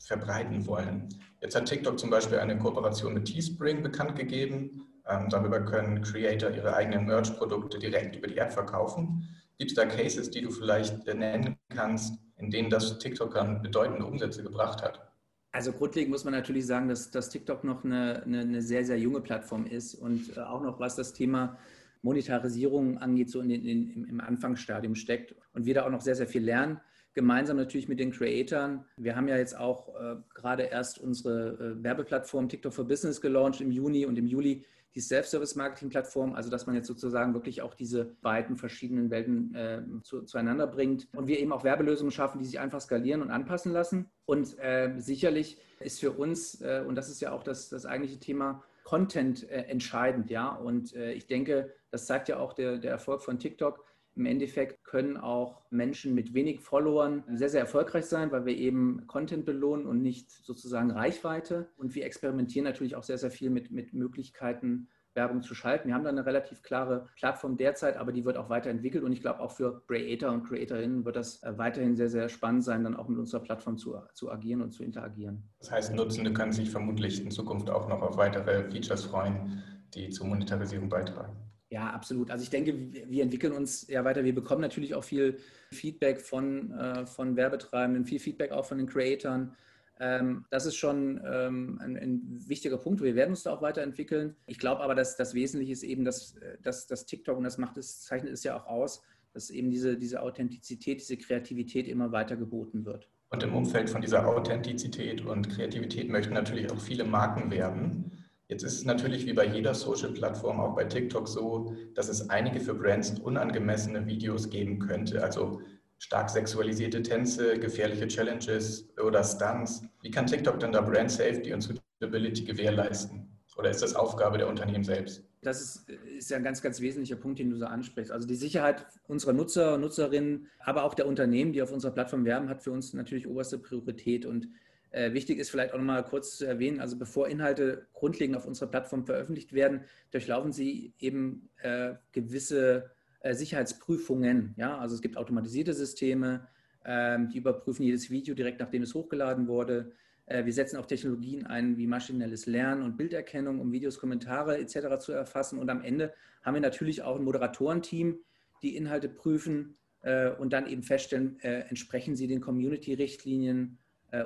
verbreiten 0.00 0.66
wollen. 0.66 1.08
Jetzt 1.40 1.56
hat 1.56 1.66
TikTok 1.66 1.98
zum 1.98 2.08
Beispiel 2.08 2.38
eine 2.38 2.58
Kooperation 2.58 3.12
mit 3.12 3.26
Teespring 3.26 3.82
bekannt 3.82 4.16
gegeben. 4.16 4.88
Ähm, 5.06 5.28
darüber 5.28 5.60
können 5.60 6.00
Creator 6.00 6.50
ihre 6.50 6.74
eigenen 6.74 7.04
Merch-Produkte 7.06 7.78
direkt 7.78 8.16
über 8.16 8.28
die 8.28 8.38
App 8.38 8.52
verkaufen. 8.52 9.28
Gibt 9.58 9.72
es 9.72 9.76
da 9.76 9.84
Cases, 9.84 10.30
die 10.30 10.40
du 10.40 10.50
vielleicht 10.50 11.06
nennen 11.06 11.58
kannst, 11.68 12.18
in 12.38 12.50
denen 12.50 12.70
das 12.70 12.98
TikTok 12.98 13.34
bedeutende 13.62 14.06
Umsätze 14.06 14.42
gebracht 14.42 14.82
hat? 14.82 15.11
Also 15.52 15.72
grundlegend 15.72 16.10
muss 16.10 16.24
man 16.24 16.32
natürlich 16.32 16.66
sagen, 16.66 16.88
dass, 16.88 17.10
dass 17.10 17.28
TikTok 17.28 17.62
noch 17.62 17.84
eine, 17.84 18.22
eine, 18.24 18.40
eine, 18.40 18.62
sehr, 18.62 18.84
sehr 18.86 18.98
junge 18.98 19.20
Plattform 19.20 19.66
ist 19.66 19.94
und 19.94 20.36
äh, 20.36 20.40
auch 20.40 20.62
noch 20.62 20.80
was 20.80 20.96
das 20.96 21.12
Thema 21.12 21.58
Monetarisierung 22.00 22.98
angeht, 22.98 23.30
so 23.30 23.40
in 23.40 23.50
den, 23.50 23.66
in, 23.66 24.08
im 24.08 24.20
Anfangsstadium 24.20 24.94
steckt 24.94 25.34
und 25.52 25.66
wir 25.66 25.74
da 25.74 25.84
auch 25.84 25.90
noch 25.90 26.00
sehr, 26.00 26.16
sehr 26.16 26.26
viel 26.26 26.42
lernen. 26.42 26.80
Gemeinsam 27.14 27.56
natürlich 27.56 27.88
mit 27.88 28.00
den 28.00 28.10
Creatoren. 28.10 28.84
Wir 28.96 29.16
haben 29.16 29.28
ja 29.28 29.36
jetzt 29.36 29.56
auch 29.56 29.88
äh, 30.00 30.16
gerade 30.34 30.64
erst 30.64 30.98
unsere 30.98 31.76
äh, 31.78 31.82
Werbeplattform 31.82 32.48
TikTok 32.48 32.72
for 32.72 32.86
Business 32.86 33.20
gelauncht 33.20 33.60
im 33.60 33.70
Juni 33.70 34.06
und 34.06 34.16
im 34.18 34.26
Juli 34.26 34.64
die 34.94 35.00
Self-Service-Marketing-Plattform, 35.00 36.34
also 36.34 36.50
dass 36.50 36.66
man 36.66 36.74
jetzt 36.74 36.86
sozusagen 36.86 37.32
wirklich 37.34 37.62
auch 37.62 37.74
diese 37.74 38.16
beiden 38.20 38.56
verschiedenen 38.56 39.10
Welten 39.10 39.54
äh, 39.54 39.82
zu, 40.02 40.22
zueinander 40.22 40.66
bringt 40.66 41.08
und 41.14 41.26
wir 41.26 41.38
eben 41.38 41.52
auch 41.52 41.64
Werbelösungen 41.64 42.10
schaffen, 42.10 42.38
die 42.38 42.44
sich 42.44 42.60
einfach 42.60 42.80
skalieren 42.80 43.22
und 43.22 43.30
anpassen 43.30 43.72
lassen. 43.72 44.10
Und 44.26 44.58
äh, 44.58 44.92
sicherlich 44.98 45.58
ist 45.80 46.00
für 46.00 46.12
uns, 46.12 46.60
äh, 46.60 46.84
und 46.86 46.94
das 46.94 47.08
ist 47.08 47.20
ja 47.20 47.32
auch 47.32 47.42
das, 47.42 47.70
das 47.70 47.86
eigentliche 47.86 48.20
Thema, 48.20 48.62
Content 48.84 49.48
äh, 49.48 49.62
entscheidend, 49.62 50.30
ja. 50.30 50.48
Und 50.48 50.94
äh, 50.94 51.12
ich 51.12 51.26
denke, 51.26 51.72
das 51.90 52.06
zeigt 52.06 52.28
ja 52.28 52.38
auch 52.38 52.52
der, 52.52 52.78
der 52.78 52.90
Erfolg 52.90 53.22
von 53.22 53.38
TikTok 53.38 53.84
im 54.14 54.26
Endeffekt 54.26 54.84
können 54.84 55.16
auch 55.16 55.62
Menschen 55.70 56.14
mit 56.14 56.34
wenig 56.34 56.60
Followern 56.60 57.24
sehr, 57.32 57.48
sehr 57.48 57.60
erfolgreich 57.60 58.06
sein, 58.06 58.30
weil 58.30 58.44
wir 58.44 58.56
eben 58.56 59.06
Content 59.06 59.44
belohnen 59.46 59.86
und 59.86 60.02
nicht 60.02 60.30
sozusagen 60.30 60.90
Reichweite. 60.90 61.70
Und 61.76 61.94
wir 61.94 62.04
experimentieren 62.04 62.64
natürlich 62.64 62.94
auch 62.94 63.02
sehr, 63.02 63.18
sehr 63.18 63.30
viel 63.30 63.50
mit, 63.50 63.70
mit 63.70 63.94
Möglichkeiten, 63.94 64.88
Werbung 65.14 65.42
zu 65.42 65.54
schalten. 65.54 65.88
Wir 65.88 65.94
haben 65.94 66.04
da 66.04 66.10
eine 66.10 66.24
relativ 66.24 66.62
klare 66.62 67.08
Plattform 67.16 67.56
derzeit, 67.56 67.96
aber 67.96 68.12
die 68.12 68.24
wird 68.24 68.36
auch 68.36 68.48
weiterentwickelt 68.48 69.04
und 69.04 69.12
ich 69.12 69.20
glaube 69.20 69.40
auch 69.40 69.50
für 69.50 69.82
Creator 69.86 70.32
und 70.32 70.44
Creatorinnen 70.44 71.04
wird 71.04 71.16
das 71.16 71.42
äh, 71.42 71.56
weiterhin 71.58 71.96
sehr, 71.96 72.08
sehr 72.08 72.28
spannend 72.28 72.64
sein, 72.64 72.84
dann 72.84 72.96
auch 72.96 73.08
mit 73.08 73.18
unserer 73.18 73.42
Plattform 73.42 73.76
zu, 73.76 73.96
zu 74.14 74.30
agieren 74.30 74.62
und 74.62 74.72
zu 74.72 74.82
interagieren. 74.82 75.50
Das 75.58 75.70
heißt, 75.70 75.94
Nutzende 75.94 76.32
können 76.32 76.52
sich 76.52 76.70
vermutlich 76.70 77.22
in 77.22 77.30
Zukunft 77.30 77.68
auch 77.68 77.88
noch 77.88 78.00
auf 78.00 78.16
weitere 78.16 78.70
Features 78.70 79.04
freuen, 79.04 79.62
die 79.94 80.08
zur 80.08 80.26
Monetarisierung 80.26 80.88
beitragen. 80.88 81.36
Ja, 81.72 81.88
absolut. 81.88 82.30
Also 82.30 82.42
ich 82.42 82.50
denke, 82.50 82.74
wir 83.08 83.22
entwickeln 83.22 83.54
uns 83.54 83.88
ja 83.88 84.04
weiter. 84.04 84.24
Wir 84.24 84.34
bekommen 84.34 84.60
natürlich 84.60 84.94
auch 84.94 85.04
viel 85.04 85.38
Feedback 85.70 86.20
von, 86.20 86.70
äh, 86.72 87.06
von 87.06 87.34
Werbetreibenden, 87.34 88.04
viel 88.04 88.20
Feedback 88.20 88.52
auch 88.52 88.66
von 88.66 88.76
den 88.76 88.86
Creatoren. 88.86 89.56
Ähm, 89.98 90.44
das 90.50 90.66
ist 90.66 90.76
schon 90.76 91.18
ähm, 91.24 91.80
ein, 91.82 91.96
ein, 91.96 92.20
wichtiger 92.46 92.76
Punkt. 92.76 93.00
Wir 93.00 93.14
werden 93.14 93.30
uns 93.30 93.44
da 93.44 93.54
auch 93.54 93.62
weiterentwickeln. 93.62 94.36
Ich 94.44 94.58
glaube 94.58 94.82
aber, 94.82 94.94
dass 94.94 95.16
das 95.16 95.32
Wesentliche 95.32 95.72
ist 95.72 95.82
eben, 95.82 96.04
dass, 96.04 96.34
dass, 96.60 96.86
dass 96.88 97.06
TikTok, 97.06 97.38
und 97.38 97.44
das 97.44 97.56
macht 97.56 97.78
es, 97.78 98.02
zeichnet 98.02 98.34
es 98.34 98.44
ja 98.44 98.54
auch 98.54 98.66
aus, 98.66 99.02
dass 99.32 99.48
eben 99.48 99.70
diese, 99.70 99.96
diese 99.96 100.20
Authentizität, 100.20 101.00
diese 101.00 101.16
Kreativität 101.16 101.88
immer 101.88 102.12
weiter 102.12 102.36
geboten 102.36 102.84
wird. 102.84 103.08
Und 103.30 103.42
im 103.44 103.54
Umfeld 103.54 103.88
von 103.88 104.02
dieser 104.02 104.28
Authentizität 104.28 105.24
und 105.24 105.48
Kreativität 105.48 106.10
möchten 106.10 106.34
natürlich 106.34 106.70
auch 106.70 106.80
viele 106.80 107.04
Marken 107.04 107.50
werben. 107.50 108.10
Jetzt 108.52 108.64
ist 108.64 108.74
es 108.74 108.84
natürlich 108.84 109.24
wie 109.24 109.32
bei 109.32 109.46
jeder 109.46 109.72
Social-Plattform, 109.72 110.60
auch 110.60 110.74
bei 110.74 110.84
TikTok 110.84 111.26
so, 111.26 111.74
dass 111.94 112.10
es 112.10 112.28
einige 112.28 112.60
für 112.60 112.74
Brands 112.74 113.18
unangemessene 113.18 114.06
Videos 114.06 114.50
geben 114.50 114.78
könnte. 114.78 115.24
Also 115.24 115.62
stark 115.96 116.28
sexualisierte 116.28 117.02
Tänze, 117.02 117.58
gefährliche 117.58 118.06
Challenges 118.08 118.90
oder 119.02 119.24
Stunts. 119.24 119.84
Wie 120.02 120.10
kann 120.10 120.26
TikTok 120.26 120.60
denn 120.60 120.70
da 120.70 120.82
Brand 120.82 121.10
Safety 121.10 121.54
und 121.54 121.62
Suitability 121.62 122.44
gewährleisten? 122.44 123.26
Oder 123.56 123.70
ist 123.70 123.80
das 123.80 123.94
Aufgabe 123.94 124.36
der 124.36 124.48
Unternehmen 124.48 124.84
selbst? 124.84 125.24
Das 125.40 125.62
ist, 125.62 125.88
ist 125.88 126.30
ja 126.30 126.36
ein 126.36 126.44
ganz, 126.44 126.60
ganz 126.60 126.82
wesentlicher 126.82 127.16
Punkt, 127.16 127.38
den 127.38 127.48
du 127.48 127.56
so 127.56 127.64
ansprichst. 127.64 128.12
Also 128.12 128.28
die 128.28 128.34
Sicherheit 128.34 128.84
unserer 129.08 129.32
Nutzer 129.32 129.76
und 129.76 129.80
Nutzerinnen, 129.80 130.48
aber 130.60 130.84
auch 130.84 130.92
der 130.92 131.06
Unternehmen, 131.06 131.54
die 131.54 131.62
auf 131.62 131.72
unserer 131.72 131.92
Plattform 131.92 132.26
werben, 132.26 132.50
hat 132.50 132.62
für 132.62 132.70
uns 132.70 132.92
natürlich 132.92 133.26
oberste 133.26 133.56
Priorität. 133.56 134.26
Und 134.26 134.48
äh, 134.92 135.14
wichtig 135.14 135.38
ist 135.38 135.50
vielleicht 135.50 135.72
auch 135.72 135.78
noch 135.78 135.84
mal 135.84 136.04
kurz 136.04 136.36
zu 136.36 136.46
erwähnen, 136.46 136.80
also 136.80 136.98
bevor 136.98 137.28
Inhalte 137.28 137.86
grundlegend 137.94 138.36
auf 138.36 138.46
unserer 138.46 138.70
Plattform 138.70 139.06
veröffentlicht 139.06 139.54
werden, 139.54 139.84
durchlaufen 140.10 140.52
sie 140.52 140.92
eben 140.98 141.48
äh, 141.62 141.94
gewisse 142.12 142.90
äh, 143.20 143.34
Sicherheitsprüfungen. 143.34 144.54
Ja? 144.58 144.76
Also 144.78 144.94
es 144.94 145.00
gibt 145.00 145.16
automatisierte 145.16 145.72
Systeme, 145.72 146.46
ähm, 146.84 147.30
die 147.30 147.38
überprüfen 147.38 147.84
jedes 147.84 148.10
Video 148.10 148.34
direkt, 148.34 148.60
nachdem 148.60 148.82
es 148.82 148.94
hochgeladen 148.94 149.48
wurde. 149.48 149.92
Äh, 150.26 150.44
wir 150.44 150.52
setzen 150.52 150.76
auch 150.76 150.86
Technologien 150.86 151.46
ein 151.46 151.78
wie 151.78 151.86
maschinelles 151.86 152.44
Lernen 152.44 152.82
und 152.82 152.98
Bilderkennung, 152.98 153.60
um 153.60 153.72
Videos, 153.72 153.98
Kommentare 153.98 154.58
etc. 154.58 154.98
zu 154.98 155.12
erfassen. 155.12 155.58
Und 155.58 155.70
am 155.70 155.82
Ende 155.82 156.12
haben 156.42 156.54
wir 156.54 156.60
natürlich 156.60 157.02
auch 157.02 157.16
ein 157.16 157.24
Moderatorenteam, 157.24 158.18
die 158.62 158.76
Inhalte 158.76 159.08
prüfen 159.08 159.78
äh, 160.02 160.30
und 160.30 160.52
dann 160.52 160.66
eben 160.66 160.82
feststellen, 160.82 161.40
entsprechen 161.40 162.14
sie 162.14 162.26
den 162.26 162.40
Community-Richtlinien 162.40 163.78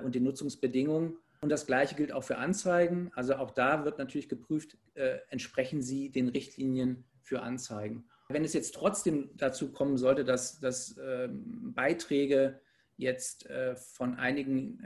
und 0.02 0.14
den 0.14 0.24
Nutzungsbedingungen. 0.24 1.16
Und 1.40 1.50
das 1.50 1.66
Gleiche 1.66 1.94
gilt 1.94 2.12
auch 2.12 2.24
für 2.24 2.38
Anzeigen. 2.38 3.10
Also 3.14 3.36
auch 3.36 3.50
da 3.50 3.84
wird 3.84 3.98
natürlich 3.98 4.28
geprüft, 4.28 4.76
äh, 4.94 5.18
entsprechen 5.30 5.82
sie 5.82 6.10
den 6.10 6.28
Richtlinien 6.28 7.04
für 7.20 7.42
Anzeigen. 7.42 8.08
Wenn 8.28 8.44
es 8.44 8.54
jetzt 8.54 8.74
trotzdem 8.74 9.30
dazu 9.36 9.70
kommen 9.70 9.98
sollte, 9.98 10.24
dass, 10.24 10.58
dass 10.58 10.96
äh, 10.96 11.28
Beiträge 11.30 12.60
jetzt 12.96 13.46
äh, 13.46 13.76
von 13.76 14.16
einigen 14.16 14.82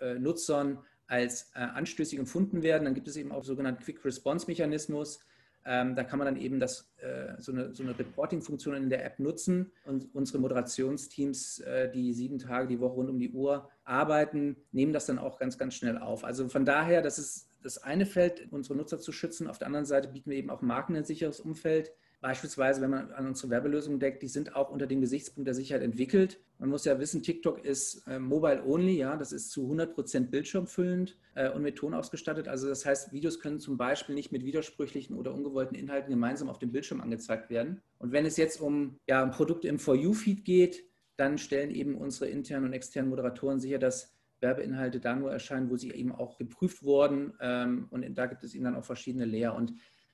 äh, 0.00 0.04
äh, 0.04 0.18
Nutzern 0.18 0.84
als 1.06 1.52
anstößig 1.54 2.18
empfunden 2.18 2.62
werden, 2.62 2.84
dann 2.84 2.94
gibt 2.94 3.06
es 3.06 3.16
eben 3.16 3.32
auch 3.32 3.44
sogenannten 3.44 3.82
Quick 3.82 4.02
Response 4.02 4.46
Mechanismus. 4.46 5.20
Ähm, 5.64 5.94
da 5.94 6.02
kann 6.02 6.18
man 6.18 6.26
dann 6.26 6.36
eben 6.36 6.58
das, 6.58 6.90
äh, 6.98 7.40
so 7.40 7.52
eine, 7.52 7.74
so 7.74 7.82
eine 7.82 7.96
Reporting-Funktion 7.96 8.74
in 8.74 8.90
der 8.90 9.04
App 9.04 9.18
nutzen 9.20 9.70
und 9.84 10.12
unsere 10.14 10.38
Moderationsteams, 10.38 11.60
äh, 11.60 11.90
die 11.90 12.12
sieben 12.12 12.38
Tage 12.38 12.66
die 12.66 12.80
Woche 12.80 12.94
rund 12.94 13.10
um 13.10 13.18
die 13.18 13.30
Uhr 13.30 13.68
arbeiten, 13.84 14.56
nehmen 14.72 14.92
das 14.92 15.06
dann 15.06 15.18
auch 15.18 15.38
ganz, 15.38 15.58
ganz 15.58 15.74
schnell 15.74 15.98
auf. 15.98 16.24
Also 16.24 16.48
von 16.48 16.64
daher, 16.64 17.00
das 17.02 17.18
ist 17.18 17.48
das 17.62 17.78
eine 17.78 18.06
Feld, 18.06 18.48
unsere 18.50 18.76
Nutzer 18.76 18.98
zu 18.98 19.12
schützen. 19.12 19.46
Auf 19.46 19.58
der 19.58 19.68
anderen 19.68 19.86
Seite 19.86 20.08
bieten 20.08 20.30
wir 20.30 20.38
eben 20.38 20.50
auch 20.50 20.62
Marken 20.62 20.96
ein 20.96 21.04
sicheres 21.04 21.40
Umfeld. 21.40 21.92
Beispielsweise, 22.22 22.80
wenn 22.80 22.90
man 22.90 23.10
an 23.10 23.26
unsere 23.26 23.50
Werbelösungen 23.50 23.98
denkt, 23.98 24.22
die 24.22 24.28
sind 24.28 24.54
auch 24.54 24.70
unter 24.70 24.86
dem 24.86 25.00
Gesichtspunkt 25.00 25.48
der 25.48 25.54
Sicherheit 25.54 25.82
entwickelt. 25.82 26.38
Man 26.60 26.68
muss 26.68 26.84
ja 26.84 27.00
wissen, 27.00 27.20
TikTok 27.20 27.64
ist 27.64 28.06
äh, 28.06 28.20
mobile 28.20 28.64
only, 28.64 28.96
ja, 28.96 29.16
das 29.16 29.32
ist 29.32 29.50
zu 29.50 29.64
100 29.64 29.92
Prozent 29.92 30.30
bildschirmfüllend 30.30 31.18
äh, 31.34 31.50
und 31.50 31.62
mit 31.62 31.74
Ton 31.74 31.94
ausgestattet. 31.94 32.46
Also 32.46 32.68
das 32.68 32.86
heißt, 32.86 33.12
Videos 33.12 33.40
können 33.40 33.58
zum 33.58 33.76
Beispiel 33.76 34.14
nicht 34.14 34.30
mit 34.30 34.44
widersprüchlichen 34.44 35.16
oder 35.16 35.34
ungewollten 35.34 35.76
Inhalten 35.76 36.10
gemeinsam 36.10 36.48
auf 36.48 36.60
dem 36.60 36.70
Bildschirm 36.70 37.00
angezeigt 37.00 37.50
werden. 37.50 37.82
Und 37.98 38.12
wenn 38.12 38.24
es 38.24 38.36
jetzt 38.36 38.60
um 38.60 39.00
ja, 39.08 39.20
ein 39.20 39.32
Produkt 39.32 39.64
im 39.64 39.80
For 39.80 39.96
You-Feed 39.96 40.44
geht, 40.44 40.84
dann 41.16 41.38
stellen 41.38 41.72
eben 41.72 41.96
unsere 41.96 42.30
internen 42.30 42.66
und 42.66 42.72
externen 42.72 43.10
Moderatoren 43.10 43.58
sicher, 43.58 43.80
dass 43.80 44.14
Werbeinhalte 44.42 45.00
da 45.00 45.16
nur 45.16 45.32
erscheinen, 45.32 45.70
wo 45.70 45.76
sie 45.76 45.90
eben 45.90 46.12
auch 46.12 46.36
geprüft 46.36 46.82
wurden. 46.82 47.32
Ähm, 47.40 47.86
und 47.90 48.06
da 48.14 48.26
gibt 48.26 48.44
es 48.44 48.54
eben 48.54 48.64
dann 48.64 48.76
auch 48.76 48.84
verschiedene 48.84 49.24
Layer. 49.24 49.54
Und 49.54 49.72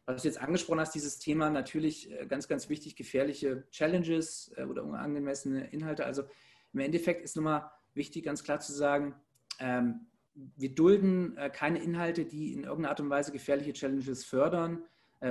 was 0.08 0.22
du 0.22 0.28
jetzt 0.28 0.40
angesprochen 0.40 0.80
hast, 0.80 0.94
dieses 0.94 1.18
Thema 1.18 1.50
natürlich 1.50 2.10
äh, 2.10 2.26
ganz, 2.26 2.48
ganz 2.48 2.70
wichtig, 2.70 2.96
gefährliche 2.96 3.64
Challenges 3.70 4.50
äh, 4.56 4.64
oder 4.64 4.82
unangemessene 4.84 5.68
Inhalte. 5.70 6.06
Also 6.06 6.24
im 6.72 6.80
Endeffekt 6.80 7.22
ist 7.22 7.36
nochmal 7.36 7.70
wichtig, 7.94 8.24
ganz 8.24 8.42
klar 8.42 8.58
zu 8.60 8.72
sagen, 8.72 9.14
ähm, 9.58 10.06
wir 10.34 10.74
dulden 10.74 11.36
äh, 11.36 11.50
keine 11.50 11.82
Inhalte, 11.82 12.24
die 12.24 12.54
in 12.54 12.64
irgendeiner 12.64 12.90
Art 12.90 13.00
und 13.00 13.10
Weise 13.10 13.32
gefährliche 13.32 13.74
Challenges 13.74 14.24
fördern 14.24 14.82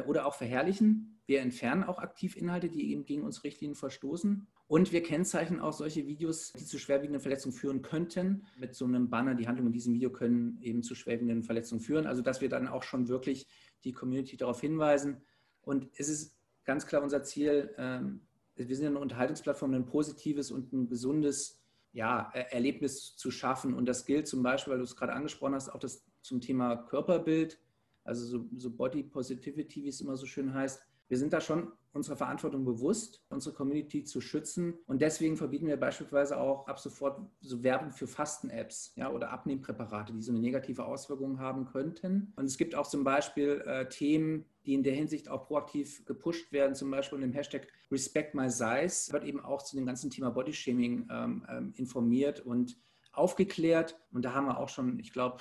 oder 0.05 0.25
auch 0.25 0.35
verherrlichen. 0.35 1.16
Wir 1.27 1.41
entfernen 1.41 1.83
auch 1.83 1.99
aktiv 1.99 2.37
Inhalte, 2.37 2.69
die 2.69 2.89
eben 2.89 3.05
gegen 3.05 3.23
unsere 3.23 3.43
Richtlinien 3.43 3.75
verstoßen. 3.75 4.47
Und 4.67 4.93
wir 4.93 5.03
kennzeichnen 5.03 5.59
auch 5.59 5.73
solche 5.73 6.07
Videos, 6.07 6.53
die 6.53 6.63
zu 6.63 6.79
schwerwiegenden 6.79 7.19
Verletzungen 7.19 7.53
führen 7.53 7.81
könnten. 7.81 8.47
Mit 8.57 8.75
so 8.75 8.85
einem 8.85 9.09
Banner, 9.09 9.35
die 9.35 9.45
Handlungen 9.45 9.67
in 9.67 9.73
diesem 9.73 9.93
Video 9.93 10.09
können 10.09 10.57
eben 10.61 10.83
zu 10.83 10.95
schwerwiegenden 10.95 11.43
Verletzungen 11.43 11.81
führen. 11.81 12.07
Also 12.07 12.21
dass 12.21 12.39
wir 12.39 12.47
dann 12.47 12.69
auch 12.69 12.81
schon 12.81 13.09
wirklich 13.09 13.45
die 13.83 13.91
Community 13.91 14.37
darauf 14.37 14.61
hinweisen. 14.61 15.21
Und 15.61 15.89
es 15.97 16.07
ist 16.07 16.37
ganz 16.63 16.87
klar 16.87 17.03
unser 17.03 17.23
Ziel, 17.23 17.75
ähm, 17.77 18.21
wir 18.55 18.75
sind 18.75 18.87
eine 18.87 18.99
Unterhaltungsplattform, 18.99 19.73
ein 19.73 19.85
positives 19.85 20.49
und 20.49 20.71
ein 20.71 20.87
gesundes 20.87 21.61
ja, 21.91 22.31
Erlebnis 22.31 23.17
zu 23.17 23.31
schaffen. 23.31 23.73
Und 23.73 23.85
das 23.85 24.05
gilt 24.05 24.27
zum 24.27 24.43
Beispiel, 24.43 24.71
weil 24.71 24.79
du 24.79 24.85
es 24.85 24.95
gerade 24.95 25.11
angesprochen 25.11 25.55
hast, 25.55 25.69
auch 25.69 25.79
das 25.79 26.05
zum 26.21 26.39
Thema 26.39 26.77
Körperbild, 26.77 27.59
also 28.05 28.25
so, 28.25 28.45
so 28.55 28.71
Body 28.71 29.03
Positivity, 29.03 29.83
wie 29.83 29.89
es 29.89 29.99
immer 29.99 30.15
so 30.15 30.25
schön 30.25 30.53
heißt 30.53 30.81
wir 31.07 31.17
sind 31.17 31.33
da 31.33 31.41
schon 31.41 31.71
unserer 31.93 32.15
Verantwortung 32.15 32.63
bewusst, 32.63 33.23
unsere 33.29 33.55
Community 33.55 34.03
zu 34.03 34.21
schützen. 34.21 34.75
Und 34.85 35.01
deswegen 35.01 35.35
verbieten 35.35 35.67
wir 35.67 35.77
beispielsweise 35.77 36.37
auch 36.37 36.67
ab 36.67 36.79
sofort 36.79 37.19
so 37.41 37.63
Werbung 37.63 37.91
für 37.91 38.07
Fasten-Apps 38.07 38.93
ja, 38.95 39.11
oder 39.11 39.31
Abnehmpräparate, 39.31 40.13
die 40.13 40.21
so 40.21 40.31
eine 40.31 40.39
negative 40.39 40.85
Auswirkung 40.85 41.39
haben 41.39 41.65
könnten. 41.65 42.33
Und 42.35 42.45
es 42.45 42.57
gibt 42.57 42.75
auch 42.75 42.87
zum 42.87 43.03
Beispiel 43.03 43.63
äh, 43.65 43.89
Themen, 43.89 44.45
die 44.65 44.73
in 44.73 44.83
der 44.83 44.93
Hinsicht 44.93 45.29
auch 45.29 45.47
proaktiv 45.47 46.05
gepusht 46.05 46.51
werden, 46.51 46.75
zum 46.75 46.91
Beispiel 46.91 47.15
unter 47.15 47.27
dem 47.27 47.33
Hashtag 47.33 47.67
Respect 47.91 48.35
My 48.35 48.49
Size, 48.49 49.11
wird 49.11 49.23
eben 49.23 49.39
auch 49.39 49.61
zu 49.63 49.75
dem 49.75 49.85
ganzen 49.85 50.09
Thema 50.09 50.29
Bodyshaming 50.29 51.07
ähm, 51.09 51.45
ähm, 51.49 51.73
informiert 51.75 52.41
und 52.41 52.77
aufgeklärt. 53.11 53.99
Und 54.11 54.23
da 54.23 54.33
haben 54.33 54.45
wir 54.45 54.59
auch 54.59 54.69
schon, 54.69 54.99
ich 54.99 55.11
glaube, 55.11 55.37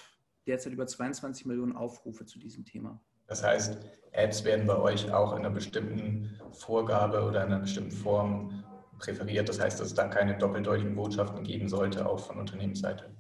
derzeit 0.47 0.73
über 0.73 0.87
22 0.87 1.45
Millionen 1.45 1.73
Aufrufe 1.73 2.25
zu 2.25 2.39
diesem 2.39 2.65
Thema. 2.65 3.01
Das 3.27 3.43
heißt, 3.43 3.79
Ads 4.15 4.45
werden 4.45 4.67
bei 4.67 4.77
euch 4.77 5.13
auch 5.13 5.33
in 5.33 5.41
einer 5.41 5.51
bestimmten 5.51 6.39
Vorgabe 6.53 7.23
oder 7.23 7.45
in 7.45 7.53
einer 7.53 7.61
bestimmten 7.61 7.93
Form 7.93 8.65
präferiert. 8.99 9.49
Das 9.49 9.61
heißt, 9.61 9.81
dass 9.81 9.89
es 9.89 9.95
da 9.95 10.09
keine 10.09 10.39
doppeldeutigen 10.39 10.95
Botschaften 10.95 11.43
geben 11.43 11.69
sollte, 11.69 12.07
auch 12.07 12.21
von 12.21 12.39
Unternehmensseite. 12.39 13.16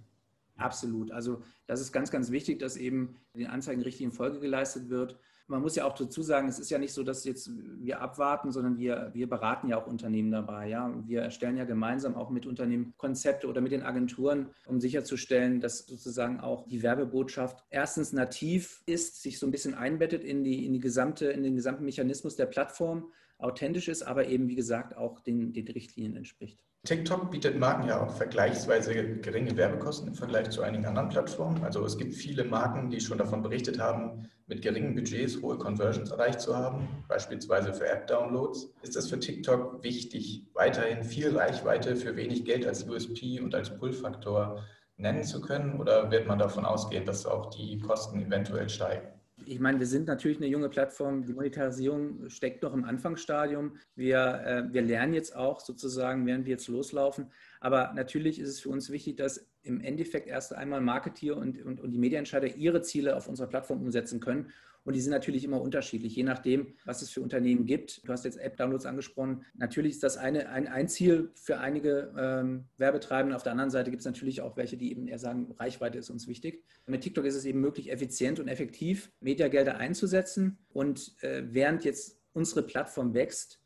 Absolut. 0.57 1.11
Also 1.11 1.43
das 1.67 1.81
ist 1.81 1.93
ganz, 1.93 2.11
ganz 2.11 2.31
wichtig, 2.31 2.59
dass 2.59 2.77
eben 2.77 3.17
den 3.35 3.47
Anzeigen 3.47 3.83
richtig 3.83 4.03
in 4.03 4.13
Folge 4.13 4.41
geleistet 4.41 4.89
wird 4.89 5.19
man 5.49 5.63
muss 5.63 5.77
ja 5.77 5.85
auch 5.85 5.95
dazu 5.95 6.23
sagen, 6.23 6.49
es 6.49 6.59
ist 6.59 6.71
ja 6.71 6.79
nicht 6.79 6.93
so, 6.93 7.03
dass 7.03 7.25
jetzt 7.25 7.51
wir 7.79 8.01
abwarten, 8.01 8.51
sondern 8.51 8.79
wir, 8.79 9.11
wir 9.13 9.29
beraten 9.29 9.69
ja 9.69 9.79
auch 9.79 9.87
Unternehmen 9.87 10.31
dabei. 10.31 10.69
Ja? 10.69 10.93
Wir 11.07 11.23
erstellen 11.23 11.57
ja 11.57 11.65
gemeinsam 11.65 12.17
auch 12.17 12.31
mit 12.31 12.47
Unternehmen 12.47 12.95
Konzepte 12.97 13.47
oder 13.47 13.61
mit 13.61 13.73
den 13.73 13.83
Agenturen, 13.83 14.51
um 14.67 14.81
sicherzustellen, 14.81 15.61
dass 15.61 15.87
sozusagen 15.87 16.41
auch 16.41 16.67
die 16.67 16.83
Werbebotschaft 16.83 17.65
erstens 17.71 18.13
nativ 18.13 18.83
ist, 18.87 19.23
sich 19.23 19.39
so 19.39 19.47
ein 19.47 19.53
bisschen 19.53 19.75
einbettet 19.75 20.25
in, 20.25 20.43
die, 20.43 20.67
in, 20.67 20.73
die 20.73 20.81
gesamte, 20.81 21.27
in 21.27 21.45
den 21.45 21.55
gesamten 21.55 21.85
Mechanismus 21.85 22.35
der 22.35 22.47
Plattform, 22.47 23.13
authentisch 23.38 23.88
ist, 23.88 24.02
aber 24.02 24.26
eben, 24.26 24.49
wie 24.49 24.55
gesagt, 24.55 24.97
auch 24.97 25.21
den, 25.21 25.52
den 25.52 25.69
Richtlinien 25.69 26.16
entspricht. 26.16 26.59
TikTok 26.87 27.33
bietet 27.33 27.59
Marken 27.59 27.88
ja 27.88 28.00
auch 28.00 28.16
vergleichsweise 28.16 29.19
geringe 29.19 29.57
Werbekosten 29.57 30.09
im 30.09 30.14
Vergleich 30.14 30.50
zu 30.50 30.62
einigen 30.62 30.87
anderen 30.87 31.09
Plattformen. 31.09 31.64
Also 31.64 31.85
es 31.85 31.99
gibt 31.99 32.14
viele 32.14 32.45
Marken, 32.45 32.90
die 32.90 33.00
schon 33.00 33.19
davon 33.19 33.43
berichtet 33.43 33.81
haben, 33.81 34.28
mit 34.47 34.62
geringen 34.62 34.95
Budgets 34.95 35.43
hohe 35.43 35.59
Conversions 35.59 36.12
erreicht 36.12 36.40
zu 36.40 36.57
haben, 36.57 36.87
beispielsweise 37.09 37.75
für 37.75 37.88
App-Downloads. 37.88 38.73
Ist 38.83 38.95
es 38.95 39.11
für 39.11 39.19
TikTok 39.19 39.83
wichtig, 39.83 40.47
weiterhin 40.55 41.02
viel 41.02 41.37
Reichweite 41.37 41.97
für 41.97 42.14
wenig 42.14 42.45
Geld 42.45 42.64
als 42.64 42.88
USP 42.88 43.40
und 43.40 43.52
als 43.57 43.76
Pull-Faktor 43.76 44.62
nennen 44.97 45.25
zu 45.25 45.40
können? 45.40 45.81
Oder 45.81 46.12
wird 46.12 46.28
man 46.28 46.38
davon 46.38 46.64
ausgehen, 46.64 47.05
dass 47.05 47.26
auch 47.26 47.50
die 47.50 47.81
Kosten 47.81 48.21
eventuell 48.21 48.69
steigen? 48.69 49.09
Ich 49.47 49.61
meine, 49.61 49.79
wir 49.79 49.87
sind 49.87 50.07
natürlich 50.07 50.38
eine 50.38 50.49
junge 50.49 50.69
Plattform. 50.69 51.25
Die 51.25 51.33
Monetarisierung 51.33 52.29
steckt 52.29 52.62
noch 52.62 52.75
im 52.75 52.85
Anfangsstadium. 52.85 53.76
Wir, 53.95 54.43
äh, 54.45 54.73
wir 54.73 54.83
lernen 54.83 55.15
jetzt 55.15 55.37
auch 55.37 55.61
sozusagen, 55.61 56.26
während 56.26 56.47
wir 56.47 56.53
jetzt 56.53 56.69
loslaufen. 56.69 57.31
Aber 57.66 57.92
natürlich 57.94 58.38
ist 58.38 58.49
es 58.49 58.61
für 58.61 58.68
uns 58.68 58.90
wichtig, 58.90 59.16
dass 59.16 59.44
im 59.64 59.80
Endeffekt 59.80 60.28
erst 60.28 60.54
einmal 60.54 60.80
Marketeer 60.80 61.37
und, 61.37 61.61
und, 61.64 61.80
und 61.80 61.90
die 61.90 61.99
Medienentscheider 61.99 62.54
ihre 62.54 62.80
Ziele 62.80 63.16
auf 63.16 63.26
unserer 63.26 63.49
Plattform 63.49 63.82
umsetzen 63.82 64.20
können. 64.20 64.52
Und 64.85 64.94
die 64.94 65.00
sind 65.00 65.11
natürlich 65.11 65.42
immer 65.42 65.61
unterschiedlich, 65.61 66.14
je 66.14 66.23
nachdem, 66.23 66.75
was 66.85 67.02
es 67.02 67.11
für 67.11 67.23
Unternehmen 67.23 67.66
gibt. 67.66 68.06
Du 68.06 68.12
hast 68.12 68.25
jetzt 68.25 68.38
App-Downloads 68.38 68.87
angesprochen. 68.87 69.44
Natürlich 69.54 69.94
ist 69.94 70.04
das 70.04 70.16
eine, 70.16 70.49
ein, 70.49 70.68
ein 70.68 70.87
Ziel 70.87 71.32
für 71.35 71.58
einige 71.58 72.14
ähm, 72.16 72.66
Werbetreibende. 72.76 73.35
Auf 73.35 73.42
der 73.42 73.50
anderen 73.50 73.70
Seite 73.70 73.90
gibt 73.90 74.02
es 74.02 74.06
natürlich 74.06 74.42
auch 74.42 74.56
welche, 74.56 74.76
die 74.76 74.92
eben 74.92 75.08
eher 75.08 75.18
sagen, 75.18 75.50
Reichweite 75.58 75.99
ist 75.99 76.08
uns 76.08 76.28
wichtig. 76.28 76.62
Mit 76.87 77.00
TikTok 77.00 77.25
ist 77.25 77.35
es 77.35 77.44
eben 77.46 77.61
möglich, 77.61 77.90
effizient 77.90 78.38
und 78.38 78.46
effektiv 78.46 79.11
Mediagelder 79.18 79.76
einzusetzen. 79.76 80.58
Und 80.68 81.20
äh, 81.25 81.42
während 81.49 81.85
jetzt 81.85 82.20
unsere 82.32 82.62
Plattform 82.62 83.12
wächst, 83.12 83.58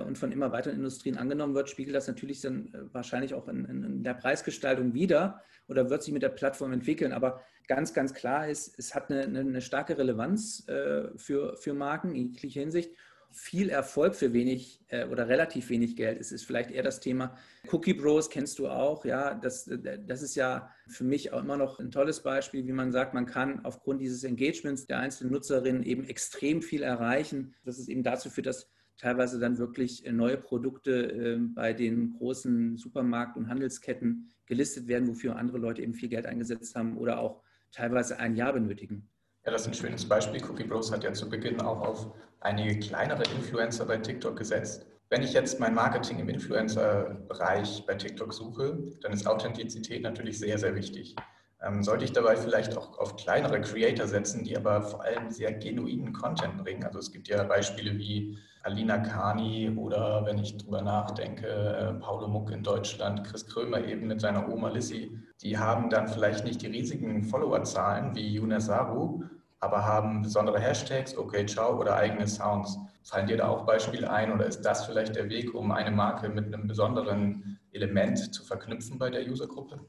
und 0.00 0.18
von 0.18 0.32
immer 0.32 0.52
weiteren 0.52 0.76
Industrien 0.76 1.16
angenommen 1.16 1.54
wird, 1.54 1.70
spiegelt 1.70 1.96
das 1.96 2.06
natürlich 2.06 2.40
dann 2.40 2.66
äh, 2.74 2.92
wahrscheinlich 2.92 3.34
auch 3.34 3.48
in, 3.48 3.64
in, 3.64 4.02
der 4.02 4.14
Preisgestaltung 4.14 4.92
wieder 4.92 5.42
oder 5.66 5.88
wird 5.88 6.02
sich 6.02 6.12
mit 6.12 6.22
der 6.22 6.28
Plattform 6.28 6.72
entwickeln. 6.72 7.12
Aber 7.12 7.42
ganz, 7.68 7.94
ganz 7.94 8.12
klar 8.12 8.48
ist, 8.48 8.78
es 8.78 8.94
hat 8.94 9.10
eine, 9.10 9.38
eine 9.38 9.60
starke 9.62 9.96
Relevanz 9.96 10.68
äh, 10.68 11.08
für, 11.16 11.56
für 11.56 11.72
Marken 11.72 12.14
in 12.14 12.32
jeglicher 12.32 12.60
Hinsicht. 12.60 12.92
Viel 13.30 13.68
Erfolg 13.68 14.14
für 14.14 14.32
wenig 14.32 14.80
oder 15.10 15.28
relativ 15.28 15.68
wenig 15.68 15.96
Geld. 15.96 16.18
Es 16.18 16.32
ist 16.32 16.44
vielleicht 16.44 16.70
eher 16.70 16.82
das 16.82 16.98
Thema 16.98 17.36
Cookie 17.70 17.92
Bros, 17.92 18.30
kennst 18.30 18.58
du 18.58 18.68
auch. 18.68 19.04
Ja, 19.04 19.34
das, 19.34 19.70
das 20.06 20.22
ist 20.22 20.34
ja 20.34 20.70
für 20.86 21.04
mich 21.04 21.30
auch 21.34 21.42
immer 21.42 21.58
noch 21.58 21.78
ein 21.78 21.90
tolles 21.90 22.20
Beispiel, 22.20 22.66
wie 22.66 22.72
man 22.72 22.90
sagt, 22.90 23.12
man 23.12 23.26
kann 23.26 23.66
aufgrund 23.66 24.00
dieses 24.00 24.24
Engagements 24.24 24.86
der 24.86 25.00
einzelnen 25.00 25.30
Nutzerinnen 25.30 25.82
eben 25.82 26.04
extrem 26.04 26.62
viel 26.62 26.82
erreichen. 26.82 27.54
Das 27.66 27.78
ist 27.78 27.90
eben 27.90 28.02
dazu 28.02 28.30
führt, 28.30 28.46
dass 28.46 28.70
teilweise 28.98 29.38
dann 29.38 29.58
wirklich 29.58 30.04
äh, 30.04 30.12
neue 30.12 30.36
Produkte 30.36 30.90
ähm, 30.92 31.54
bei 31.54 31.72
den 31.72 32.14
großen 32.18 32.76
Supermarkt- 32.76 33.36
und 33.36 33.48
Handelsketten 33.48 34.28
gelistet 34.46 34.88
werden, 34.88 35.08
wofür 35.08 35.36
andere 35.36 35.58
Leute 35.58 35.82
eben 35.82 35.94
viel 35.94 36.08
Geld 36.08 36.26
eingesetzt 36.26 36.74
haben 36.74 36.98
oder 36.98 37.20
auch 37.20 37.42
teilweise 37.72 38.18
ein 38.18 38.34
Jahr 38.34 38.52
benötigen. 38.52 39.08
Ja, 39.44 39.52
das 39.52 39.62
ist 39.62 39.68
ein 39.68 39.74
schönes 39.74 40.04
Beispiel. 40.04 40.42
Cookie 40.44 40.64
Bros 40.64 40.92
hat 40.92 41.04
ja 41.04 41.12
zu 41.12 41.28
Beginn 41.28 41.60
auch 41.60 41.80
auf 41.80 42.14
einige 42.40 42.78
kleinere 42.78 43.22
Influencer 43.36 43.86
bei 43.86 43.96
TikTok 43.96 44.36
gesetzt. 44.36 44.86
Wenn 45.10 45.22
ich 45.22 45.32
jetzt 45.32 45.58
mein 45.58 45.74
Marketing 45.74 46.18
im 46.18 46.28
Influencer-Bereich 46.28 47.84
bei 47.86 47.94
TikTok 47.94 48.34
suche, 48.34 48.78
dann 49.00 49.12
ist 49.12 49.26
Authentizität 49.26 50.02
natürlich 50.02 50.38
sehr, 50.38 50.58
sehr 50.58 50.74
wichtig. 50.74 51.16
Ähm, 51.62 51.82
sollte 51.82 52.04
ich 52.04 52.12
dabei 52.12 52.36
vielleicht 52.36 52.76
auch 52.76 52.98
auf 52.98 53.16
kleinere 53.16 53.60
Creator 53.60 54.06
setzen, 54.06 54.44
die 54.44 54.56
aber 54.56 54.82
vor 54.82 55.02
allem 55.02 55.30
sehr 55.30 55.52
genuinen 55.52 56.12
Content 56.12 56.58
bringen? 56.58 56.84
Also 56.84 56.98
es 56.98 57.10
gibt 57.10 57.26
ja 57.28 57.42
Beispiele 57.44 57.96
wie 57.96 58.38
Alina 58.62 58.98
Kani 58.98 59.70
oder 59.76 60.24
wenn 60.26 60.38
ich 60.38 60.56
drüber 60.56 60.82
nachdenke, 60.82 61.46
äh, 61.46 61.94
Paulo 61.94 62.28
Muck 62.28 62.50
in 62.50 62.62
Deutschland, 62.62 63.24
Chris 63.24 63.46
Krömer 63.46 63.84
eben 63.84 64.06
mit 64.06 64.20
seiner 64.20 64.48
Oma 64.48 64.68
Lissy. 64.68 65.16
Die 65.42 65.56
haben 65.56 65.90
dann 65.90 66.08
vielleicht 66.08 66.44
nicht 66.44 66.62
die 66.62 66.66
riesigen 66.66 67.22
Followerzahlen 67.22 68.14
wie 68.14 68.28
Yuna 68.28 68.60
Saru, 68.60 69.22
aber 69.60 69.84
haben 69.84 70.22
besondere 70.22 70.58
Hashtags, 70.58 71.16
okay, 71.16 71.46
ciao 71.46 71.78
oder 71.78 71.96
eigene 71.96 72.26
Sounds. 72.26 72.78
Fallen 73.02 73.26
dir 73.26 73.38
da 73.38 73.48
auch 73.48 73.64
Beispiele 73.64 74.10
ein 74.10 74.32
oder 74.32 74.46
ist 74.46 74.62
das 74.62 74.84
vielleicht 74.84 75.16
der 75.16 75.28
Weg, 75.30 75.54
um 75.54 75.70
eine 75.70 75.90
Marke 75.90 76.28
mit 76.28 76.46
einem 76.46 76.66
besonderen 76.66 77.58
Element 77.72 78.34
zu 78.34 78.44
verknüpfen 78.44 78.98
bei 78.98 79.10
der 79.10 79.26
Usergruppe? 79.26 79.80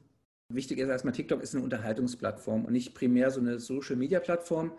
Wichtig 0.52 0.80
ist 0.80 0.90
erstmal, 0.90 1.14
TikTok 1.14 1.44
ist 1.44 1.54
eine 1.54 1.64
Unterhaltungsplattform 1.64 2.66
und 2.66 2.74
nicht 2.74 2.96
primär 2.96 3.30
so 3.30 3.40
eine 3.40 3.60
Social-Media-Plattform. 3.60 4.72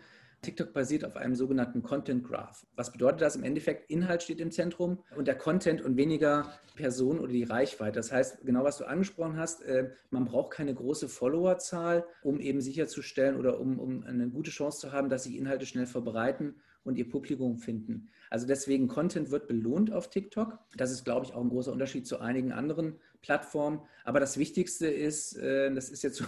TikTok 0.42 0.72
basiert 0.72 1.04
auf 1.04 1.16
einem 1.16 1.34
sogenannten 1.34 1.82
Content 1.82 2.24
Graph. 2.24 2.66
Was 2.74 2.92
bedeutet 2.92 3.20
das? 3.20 3.36
Im 3.36 3.44
Endeffekt, 3.44 3.90
Inhalt 3.90 4.22
steht 4.22 4.40
im 4.40 4.50
Zentrum 4.50 4.98
und 5.16 5.28
der 5.28 5.36
Content 5.36 5.82
und 5.82 5.96
weniger 5.98 6.54
Person 6.76 7.20
oder 7.20 7.32
die 7.32 7.44
Reichweite. 7.44 7.98
Das 7.98 8.10
heißt, 8.10 8.40
genau 8.44 8.64
was 8.64 8.78
du 8.78 8.84
angesprochen 8.84 9.36
hast, 9.36 9.62
äh, 9.62 9.90
man 10.10 10.24
braucht 10.24 10.52
keine 10.52 10.74
große 10.74 11.08
Followerzahl, 11.10 12.06
um 12.22 12.40
eben 12.40 12.62
sicherzustellen 12.62 13.36
oder 13.36 13.60
um, 13.60 13.78
um 13.78 14.02
eine 14.04 14.28
gute 14.28 14.50
Chance 14.50 14.78
zu 14.78 14.92
haben, 14.92 15.10
dass 15.10 15.24
sich 15.24 15.36
Inhalte 15.36 15.66
schnell 15.66 15.86
verbreiten 15.86 16.54
und 16.84 16.96
ihr 16.96 17.08
Publikum 17.08 17.58
finden. 17.58 18.08
Also 18.30 18.46
deswegen, 18.46 18.88
Content 18.88 19.30
wird 19.30 19.46
belohnt 19.46 19.92
auf 19.92 20.08
TikTok. 20.08 20.58
Das 20.74 20.90
ist, 20.90 21.04
glaube 21.04 21.26
ich, 21.26 21.34
auch 21.34 21.42
ein 21.42 21.50
großer 21.50 21.72
Unterschied 21.72 22.06
zu 22.06 22.20
einigen 22.20 22.52
anderen 22.52 22.98
Plattformen. 23.20 23.80
Aber 24.04 24.20
das 24.20 24.38
Wichtigste 24.38 24.86
ist, 24.86 25.36
äh, 25.36 25.72
das 25.74 25.90
ist 25.90 26.02
jetzt 26.02 26.16
so 26.16 26.24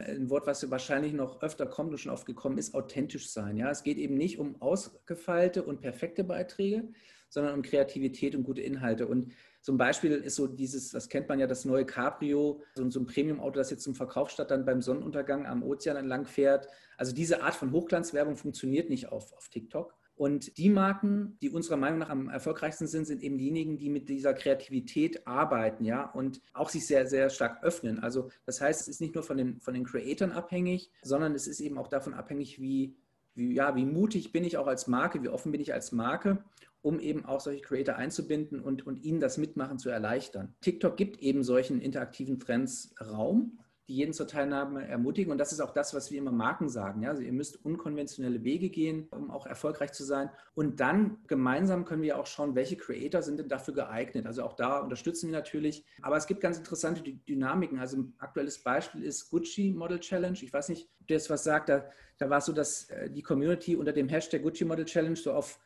ein 0.00 0.30
Wort, 0.30 0.46
was 0.46 0.70
wahrscheinlich 0.70 1.12
noch 1.12 1.42
öfter 1.42 1.66
kommt 1.66 1.92
und 1.92 1.98
schon 1.98 2.12
oft 2.12 2.26
gekommen 2.26 2.58
ist, 2.58 2.74
authentisch 2.74 3.30
sein. 3.30 3.56
Ja, 3.56 3.70
es 3.70 3.82
geht 3.82 3.98
eben 3.98 4.16
nicht 4.16 4.38
um 4.38 4.60
ausgefeilte 4.60 5.62
und 5.62 5.80
perfekte 5.80 6.24
Beiträge, 6.24 6.88
sondern 7.28 7.54
um 7.54 7.62
Kreativität 7.62 8.34
und 8.34 8.42
gute 8.42 8.60
Inhalte. 8.60 9.06
Und 9.06 9.32
So 9.62 9.72
ein 9.72 9.78
Beispiel 9.78 10.12
ist 10.12 10.36
so 10.36 10.46
dieses, 10.46 10.90
das 10.90 11.08
kennt 11.08 11.28
man 11.28 11.38
ja, 11.38 11.46
das 11.46 11.64
neue 11.64 11.84
Cabrio, 11.84 12.62
so, 12.74 12.82
ein 12.82 13.06
Premium-Auto, 13.06 13.58
das 13.58 13.70
jetzt 13.70 13.84
zum 13.84 13.94
Verkauf 13.94 14.30
statt 14.30 14.50
dann 14.50 14.64
beim 14.64 14.80
Sonnenuntergang 14.80 15.46
am 15.46 15.62
Ozean 15.62 15.96
entlang 15.96 16.24
fährt. 16.24 16.66
Also 16.96 17.14
diese 17.14 17.42
Art 17.42 17.54
von 17.54 17.72
Hochglanzwerbung 17.72 18.36
funktioniert 18.36 18.88
nicht 18.88 19.12
auf, 19.12 19.32
auf 19.34 19.48
TikTok. 19.48 19.94
Und 20.20 20.58
die 20.58 20.68
Marken, 20.68 21.38
die 21.40 21.48
unserer 21.48 21.78
Meinung 21.78 22.00
nach 22.00 22.10
am 22.10 22.28
erfolgreichsten 22.28 22.86
sind, 22.86 23.06
sind 23.06 23.22
eben 23.22 23.38
diejenigen, 23.38 23.78
die 23.78 23.88
mit 23.88 24.10
dieser 24.10 24.34
Kreativität 24.34 25.26
arbeiten, 25.26 25.86
ja, 25.86 26.10
und 26.10 26.42
auch 26.52 26.68
sich 26.68 26.86
sehr, 26.86 27.06
sehr 27.06 27.30
stark 27.30 27.64
öffnen. 27.64 28.00
Also 28.00 28.28
das 28.44 28.60
heißt, 28.60 28.82
es 28.82 28.88
ist 28.88 29.00
nicht 29.00 29.14
nur 29.14 29.24
von 29.24 29.38
den, 29.38 29.60
von 29.62 29.72
den 29.72 29.84
Creatoren 29.84 30.32
abhängig, 30.32 30.90
sondern 31.00 31.34
es 31.34 31.46
ist 31.46 31.58
eben 31.60 31.78
auch 31.78 31.88
davon 31.88 32.12
abhängig, 32.12 32.60
wie, 32.60 32.98
wie, 33.34 33.54
ja, 33.54 33.74
wie 33.76 33.86
mutig 33.86 34.30
bin 34.30 34.44
ich 34.44 34.58
auch 34.58 34.66
als 34.66 34.88
Marke, 34.88 35.22
wie 35.22 35.30
offen 35.30 35.52
bin 35.52 35.60
ich 35.62 35.72
als 35.72 35.90
Marke, 35.90 36.44
um 36.82 37.00
eben 37.00 37.24
auch 37.24 37.40
solche 37.40 37.62
Creator 37.62 37.94
einzubinden 37.94 38.60
und, 38.60 38.86
und 38.86 39.02
ihnen 39.02 39.20
das 39.20 39.38
Mitmachen 39.38 39.78
zu 39.78 39.88
erleichtern. 39.88 40.54
TikTok 40.60 40.98
gibt 40.98 41.20
eben 41.20 41.44
solchen 41.44 41.80
interaktiven 41.80 42.38
Trends 42.38 42.94
Raum 43.00 43.58
die 43.90 43.96
jeden 43.96 44.12
zur 44.12 44.28
Teilnahme 44.28 44.86
ermutigen. 44.86 45.32
Und 45.32 45.38
das 45.38 45.50
ist 45.50 45.60
auch 45.60 45.72
das, 45.72 45.92
was 45.94 46.12
wir 46.12 46.18
immer 46.18 46.30
Marken 46.30 46.68
sagen. 46.68 47.02
Ja? 47.02 47.10
Also 47.10 47.22
ihr 47.22 47.32
müsst 47.32 47.64
unkonventionelle 47.64 48.44
Wege 48.44 48.70
gehen, 48.70 49.08
um 49.10 49.32
auch 49.32 49.46
erfolgreich 49.46 49.90
zu 49.90 50.04
sein. 50.04 50.30
Und 50.54 50.78
dann 50.78 51.18
gemeinsam 51.26 51.84
können 51.84 52.02
wir 52.02 52.16
auch 52.16 52.26
schauen, 52.26 52.54
welche 52.54 52.76
Creator 52.76 53.20
sind 53.20 53.40
denn 53.40 53.48
dafür 53.48 53.74
geeignet. 53.74 54.26
Also 54.26 54.44
auch 54.44 54.52
da 54.52 54.78
unterstützen 54.78 55.26
wir 55.26 55.36
natürlich. 55.36 55.84
Aber 56.02 56.16
es 56.16 56.28
gibt 56.28 56.40
ganz 56.40 56.56
interessante 56.56 57.02
Dynamiken. 57.02 57.80
Also 57.80 57.96
ein 57.96 58.14
aktuelles 58.18 58.62
Beispiel 58.62 59.02
ist 59.02 59.28
Gucci 59.28 59.72
Model 59.72 59.98
Challenge. 59.98 60.38
Ich 60.40 60.52
weiß 60.52 60.68
nicht, 60.68 60.88
ob 61.00 61.08
dir 61.08 61.16
das 61.16 61.28
was 61.28 61.42
sagt. 61.42 61.68
Da, 61.68 61.90
da 62.18 62.30
war 62.30 62.38
es 62.38 62.46
so, 62.46 62.52
dass 62.52 62.88
äh, 62.90 63.10
die 63.10 63.22
Community 63.22 63.74
unter 63.74 63.92
dem 63.92 64.08
Hashtag 64.08 64.44
Gucci 64.44 64.64
Model 64.64 64.84
Challenge 64.84 65.16
so 65.16 65.32
auf 65.32 65.58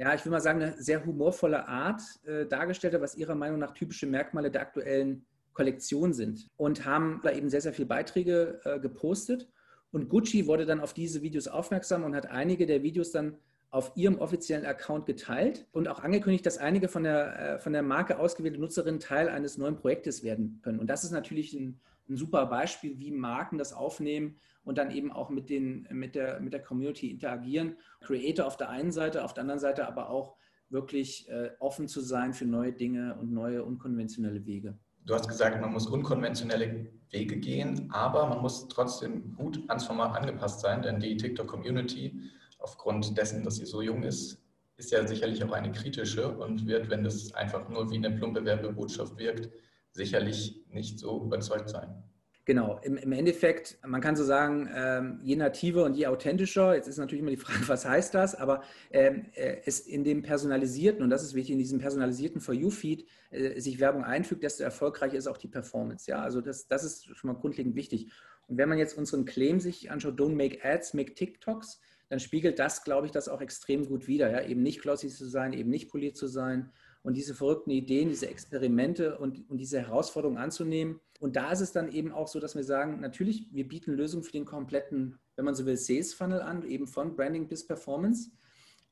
ja, 0.00 0.14
ich 0.14 0.24
will 0.24 0.30
mal 0.30 0.40
sagen, 0.40 0.62
eine 0.62 0.80
sehr 0.80 1.04
humorvolle 1.04 1.66
Art 1.66 2.00
äh, 2.24 2.46
dargestellt 2.46 2.94
hat, 2.94 3.00
was 3.00 3.16
ihrer 3.16 3.34
Meinung 3.34 3.58
nach 3.58 3.72
typische 3.72 4.06
Merkmale 4.06 4.48
der 4.48 4.60
aktuellen 4.60 5.26
Kollektion 5.58 6.12
sind 6.12 6.48
und 6.56 6.84
haben 6.84 7.20
da 7.24 7.32
eben 7.32 7.48
sehr, 7.50 7.60
sehr 7.60 7.72
viele 7.72 7.88
Beiträge 7.88 8.60
äh, 8.64 8.78
gepostet. 8.78 9.48
Und 9.90 10.08
Gucci 10.08 10.46
wurde 10.46 10.66
dann 10.66 10.78
auf 10.78 10.94
diese 10.94 11.20
Videos 11.20 11.48
aufmerksam 11.48 12.04
und 12.04 12.14
hat 12.14 12.30
einige 12.30 12.64
der 12.64 12.84
Videos 12.84 13.10
dann 13.10 13.38
auf 13.70 13.90
ihrem 13.96 14.18
offiziellen 14.18 14.64
Account 14.64 15.06
geteilt 15.06 15.66
und 15.72 15.88
auch 15.88 15.98
angekündigt, 15.98 16.46
dass 16.46 16.58
einige 16.58 16.86
von 16.86 17.02
der, 17.02 17.56
äh, 17.56 17.58
von 17.58 17.72
der 17.72 17.82
Marke 17.82 18.20
ausgewählte 18.20 18.60
Nutzerinnen 18.60 19.00
Teil 19.00 19.28
eines 19.28 19.58
neuen 19.58 19.74
Projektes 19.74 20.22
werden 20.22 20.60
können. 20.62 20.78
Und 20.78 20.86
das 20.86 21.02
ist 21.02 21.10
natürlich 21.10 21.52
ein, 21.54 21.80
ein 22.08 22.16
super 22.16 22.46
Beispiel, 22.46 22.96
wie 23.00 23.10
Marken 23.10 23.58
das 23.58 23.72
aufnehmen 23.72 24.36
und 24.62 24.78
dann 24.78 24.92
eben 24.92 25.10
auch 25.10 25.28
mit, 25.28 25.50
den, 25.50 25.88
mit, 25.90 26.14
der, 26.14 26.38
mit 26.38 26.52
der 26.52 26.62
Community 26.62 27.10
interagieren. 27.10 27.76
Creator 28.00 28.46
auf 28.46 28.56
der 28.56 28.68
einen 28.68 28.92
Seite, 28.92 29.24
auf 29.24 29.34
der 29.34 29.40
anderen 29.40 29.60
Seite 29.60 29.88
aber 29.88 30.08
auch 30.08 30.36
wirklich 30.70 31.28
äh, 31.28 31.50
offen 31.58 31.88
zu 31.88 32.00
sein 32.00 32.32
für 32.32 32.46
neue 32.46 32.72
Dinge 32.72 33.16
und 33.20 33.32
neue 33.32 33.64
unkonventionelle 33.64 34.46
Wege. 34.46 34.78
Du 35.08 35.14
hast 35.14 35.26
gesagt, 35.26 35.58
man 35.58 35.72
muss 35.72 35.86
unkonventionelle 35.86 36.86
Wege 37.08 37.38
gehen, 37.38 37.90
aber 37.90 38.26
man 38.26 38.42
muss 38.42 38.68
trotzdem 38.68 39.34
gut 39.36 39.58
ans 39.68 39.86
Format 39.86 40.14
angepasst 40.14 40.60
sein, 40.60 40.82
denn 40.82 41.00
die 41.00 41.16
TikTok-Community, 41.16 42.30
aufgrund 42.58 43.16
dessen, 43.16 43.42
dass 43.42 43.56
sie 43.56 43.64
so 43.64 43.80
jung 43.80 44.02
ist, 44.02 44.38
ist 44.76 44.90
ja 44.90 45.06
sicherlich 45.06 45.42
auch 45.42 45.52
eine 45.52 45.72
kritische 45.72 46.36
und 46.36 46.66
wird, 46.66 46.90
wenn 46.90 47.04
das 47.04 47.32
einfach 47.32 47.70
nur 47.70 47.90
wie 47.90 47.96
eine 47.96 48.10
plumpe 48.10 48.44
Werbebotschaft 48.44 49.16
wirkt, 49.16 49.48
sicherlich 49.92 50.62
nicht 50.70 50.98
so 50.98 51.24
überzeugt 51.24 51.70
sein. 51.70 52.02
Genau, 52.48 52.80
im, 52.82 52.96
im 52.96 53.12
Endeffekt, 53.12 53.76
man 53.86 54.00
kann 54.00 54.16
so 54.16 54.24
sagen, 54.24 54.70
ähm, 54.74 55.20
je 55.22 55.36
nativer 55.36 55.84
und 55.84 55.94
je 55.98 56.06
authentischer, 56.06 56.74
jetzt 56.74 56.88
ist 56.88 56.96
natürlich 56.96 57.20
immer 57.20 57.30
die 57.30 57.36
Frage, 57.46 57.68
was 57.68 57.84
heißt 57.84 58.14
das, 58.14 58.34
aber 58.34 58.62
ähm, 58.90 59.26
äh, 59.34 59.58
es 59.66 59.80
in 59.80 60.02
dem 60.02 60.22
personalisierten, 60.22 61.02
und 61.02 61.10
das 61.10 61.22
ist 61.22 61.34
wichtig, 61.34 61.52
in 61.52 61.58
diesem 61.58 61.78
personalisierten 61.78 62.40
For 62.40 62.54
You-Feed 62.54 63.06
äh, 63.32 63.60
sich 63.60 63.80
Werbung 63.80 64.02
einfügt, 64.02 64.44
desto 64.44 64.62
erfolgreicher 64.62 65.18
ist 65.18 65.26
auch 65.26 65.36
die 65.36 65.46
Performance. 65.46 66.10
Ja, 66.10 66.22
also 66.22 66.40
das, 66.40 66.66
das 66.66 66.84
ist 66.84 67.14
schon 67.14 67.30
mal 67.30 67.38
grundlegend 67.38 67.76
wichtig. 67.76 68.10
Und 68.46 68.56
wenn 68.56 68.70
man 68.70 68.78
jetzt 68.78 68.96
unseren 68.96 69.26
Claim 69.26 69.60
sich 69.60 69.90
anschaut, 69.90 70.18
don't 70.18 70.34
make 70.34 70.64
ads, 70.64 70.94
make 70.94 71.12
TikToks, 71.12 71.82
dann 72.08 72.18
spiegelt 72.18 72.58
das, 72.58 72.82
glaube 72.82 73.04
ich, 73.04 73.12
das 73.12 73.28
auch 73.28 73.42
extrem 73.42 73.84
gut 73.84 74.08
wider. 74.08 74.30
Ja? 74.30 74.48
Eben 74.48 74.62
nicht 74.62 74.80
glossy 74.80 75.08
zu 75.08 75.26
sein, 75.26 75.52
eben 75.52 75.68
nicht 75.68 75.90
poliert 75.90 76.16
zu 76.16 76.26
sein 76.26 76.72
und 77.02 77.16
diese 77.16 77.34
verrückten 77.34 77.70
Ideen, 77.70 78.08
diese 78.08 78.28
Experimente 78.28 79.18
und, 79.18 79.48
und 79.48 79.58
diese 79.58 79.80
Herausforderungen 79.80 80.38
anzunehmen. 80.38 81.00
Und 81.20 81.36
da 81.36 81.52
ist 81.52 81.60
es 81.60 81.72
dann 81.72 81.90
eben 81.90 82.12
auch 82.12 82.28
so, 82.28 82.40
dass 82.40 82.54
wir 82.54 82.64
sagen, 82.64 83.00
natürlich, 83.00 83.46
wir 83.52 83.66
bieten 83.66 83.92
Lösungen 83.92 84.24
für 84.24 84.32
den 84.32 84.44
kompletten, 84.44 85.18
wenn 85.36 85.44
man 85.44 85.54
so 85.54 85.66
will, 85.66 85.76
Sales 85.76 86.14
Funnel 86.14 86.40
an, 86.40 86.64
eben 86.64 86.86
von 86.86 87.16
Branding 87.16 87.48
bis 87.48 87.66
Performance. 87.66 88.30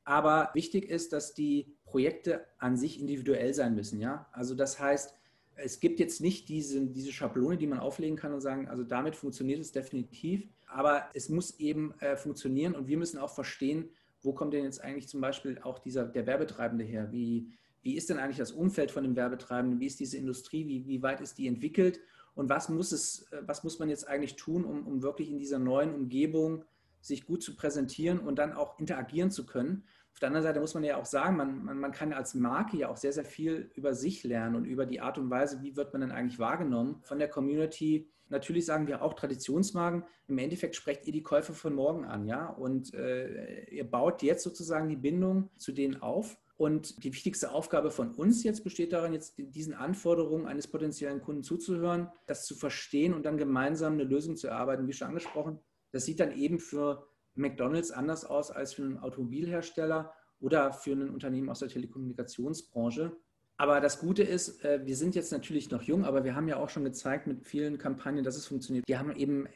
Aber 0.03 0.51
wichtig 0.53 0.89
ist, 0.89 1.11
dass 1.13 1.33
die 1.33 1.75
Projekte 1.83 2.45
an 2.57 2.77
sich 2.77 2.99
individuell 2.99 3.53
sein 3.53 3.75
müssen. 3.75 3.99
Ja? 3.99 4.27
Also 4.31 4.55
das 4.55 4.79
heißt, 4.79 5.13
es 5.55 5.79
gibt 5.79 5.99
jetzt 5.99 6.21
nicht 6.21 6.49
diese, 6.49 6.85
diese 6.87 7.11
Schablone, 7.11 7.57
die 7.57 7.67
man 7.67 7.79
auflegen 7.79 8.15
kann 8.15 8.33
und 8.33 8.41
sagen, 8.41 8.67
also 8.67 8.83
damit 8.83 9.15
funktioniert 9.15 9.59
es 9.59 9.71
definitiv, 9.71 10.47
aber 10.67 11.09
es 11.13 11.29
muss 11.29 11.59
eben 11.59 11.93
äh, 11.99 12.15
funktionieren 12.15 12.75
und 12.75 12.87
wir 12.87 12.97
müssen 12.97 13.17
auch 13.17 13.33
verstehen, 13.33 13.89
wo 14.21 14.33
kommt 14.33 14.53
denn 14.53 14.63
jetzt 14.63 14.83
eigentlich 14.83 15.07
zum 15.07 15.21
Beispiel 15.21 15.59
auch 15.63 15.79
dieser, 15.79 16.05
der 16.05 16.25
Werbetreibende 16.25 16.83
her? 16.83 17.11
Wie, 17.11 17.51
wie 17.87 17.95
ist 17.95 18.09
denn 18.09 18.19
eigentlich 18.19 18.37
das 18.37 18.51
Umfeld 18.51 18.91
von 18.91 19.03
dem 19.03 19.15
Werbetreibenden? 19.15 19.79
Wie 19.79 19.85
ist 19.85 20.01
diese 20.01 20.17
Industrie? 20.17 20.67
Wie, 20.67 20.85
wie 20.87 21.01
weit 21.01 21.21
ist 21.21 21.37
die 21.37 21.47
entwickelt? 21.47 22.01
Und 22.35 22.49
was 22.49 22.67
muss, 22.67 22.91
es, 22.91 23.31
äh, 23.31 23.41
was 23.45 23.63
muss 23.63 23.79
man 23.79 23.87
jetzt 23.87 24.09
eigentlich 24.09 24.35
tun, 24.35 24.65
um, 24.65 24.85
um 24.85 25.01
wirklich 25.03 25.31
in 25.31 25.39
dieser 25.39 25.57
neuen 25.57 25.95
Umgebung 25.95 26.65
sich 26.99 27.25
gut 27.25 27.41
zu 27.41 27.55
präsentieren 27.55 28.19
und 28.19 28.39
dann 28.39 28.51
auch 28.51 28.77
interagieren 28.77 29.31
zu 29.31 29.45
können? 29.45 29.85
Auf 30.11 30.19
der 30.19 30.27
anderen 30.27 30.43
Seite 30.43 30.59
muss 30.59 30.73
man 30.73 30.83
ja 30.83 30.97
auch 30.97 31.05
sagen, 31.05 31.37
man, 31.37 31.63
man, 31.63 31.79
man 31.79 31.93
kann 31.93 32.11
als 32.11 32.33
Marke 32.33 32.75
ja 32.75 32.89
auch 32.89 32.97
sehr, 32.97 33.13
sehr 33.13 33.23
viel 33.23 33.71
über 33.75 33.93
sich 33.93 34.25
lernen 34.25 34.57
und 34.57 34.65
über 34.65 34.85
die 34.85 34.99
Art 34.99 35.17
und 35.17 35.29
Weise, 35.29 35.61
wie 35.61 35.77
wird 35.77 35.93
man 35.93 36.01
denn 36.01 36.11
eigentlich 36.11 36.39
wahrgenommen 36.39 36.99
von 37.03 37.19
der 37.19 37.29
Community. 37.29 38.09
Natürlich 38.27 38.65
sagen 38.65 38.87
wir 38.87 39.01
auch 39.01 39.13
Traditionsmarken, 39.13 40.03
im 40.27 40.37
Endeffekt 40.39 40.75
sprecht 40.75 41.07
ihr 41.07 41.13
die 41.13 41.23
Käufer 41.23 41.53
von 41.53 41.73
morgen 41.73 42.03
an, 42.03 42.25
ja, 42.25 42.47
und 42.47 42.93
äh, 42.93 43.63
ihr 43.69 43.89
baut 43.89 44.23
jetzt 44.23 44.43
sozusagen 44.43 44.89
die 44.89 44.97
Bindung 44.97 45.49
zu 45.55 45.71
denen 45.71 46.01
auf 46.01 46.37
und 46.57 47.03
die 47.03 47.13
wichtigste 47.13 47.51
Aufgabe 47.51 47.91
von 47.91 48.15
uns 48.15 48.43
jetzt 48.43 48.63
besteht 48.63 48.91
darin, 48.91 49.13
jetzt 49.13 49.35
diesen 49.37 49.75
Anforderungen 49.75 50.47
eines 50.47 50.67
potenziellen 50.67 51.21
Kunden 51.21 51.43
zuzuhören, 51.43 52.09
das 52.25 52.45
zu 52.47 52.55
verstehen 52.55 53.13
und 53.13 53.25
dann 53.25 53.37
gemeinsam 53.37 53.93
eine 53.93 54.03
Lösung 54.03 54.35
zu 54.35 54.47
erarbeiten, 54.47 54.87
wie 54.87 54.93
schon 54.93 55.09
angesprochen. 55.09 55.59
Das 55.91 56.05
sieht 56.05 56.19
dann 56.19 56.35
eben 56.35 56.59
für 56.59 57.07
McDonald's 57.35 57.91
anders 57.91 58.25
aus 58.25 58.49
als 58.49 58.73
für 58.73 58.81
einen 58.81 58.97
Automobilhersteller 58.97 60.11
oder 60.39 60.73
für 60.73 60.93
ein 60.93 61.11
Unternehmen 61.11 61.49
aus 61.49 61.59
der 61.59 61.69
Telekommunikationsbranche. 61.69 63.15
Aber 63.57 63.79
das 63.79 63.99
Gute 63.99 64.23
ist, 64.23 64.63
äh, 64.63 64.81
wir 64.83 64.95
sind 64.95 65.15
jetzt 65.15 65.31
natürlich 65.31 65.69
noch 65.69 65.83
jung, 65.83 66.05
aber 66.05 66.23
wir 66.23 66.35
haben 66.35 66.47
ja 66.47 66.57
auch 66.57 66.69
schon 66.69 66.83
gezeigt 66.83 67.27
mit 67.27 67.45
vielen 67.45 67.77
Kampagnen, 67.77 68.23
dass 68.23 68.35
es 68.35 68.47
funktioniert. 68.47 68.87
Wir 68.87 68.99
haben 68.99 69.15
eben 69.15 69.47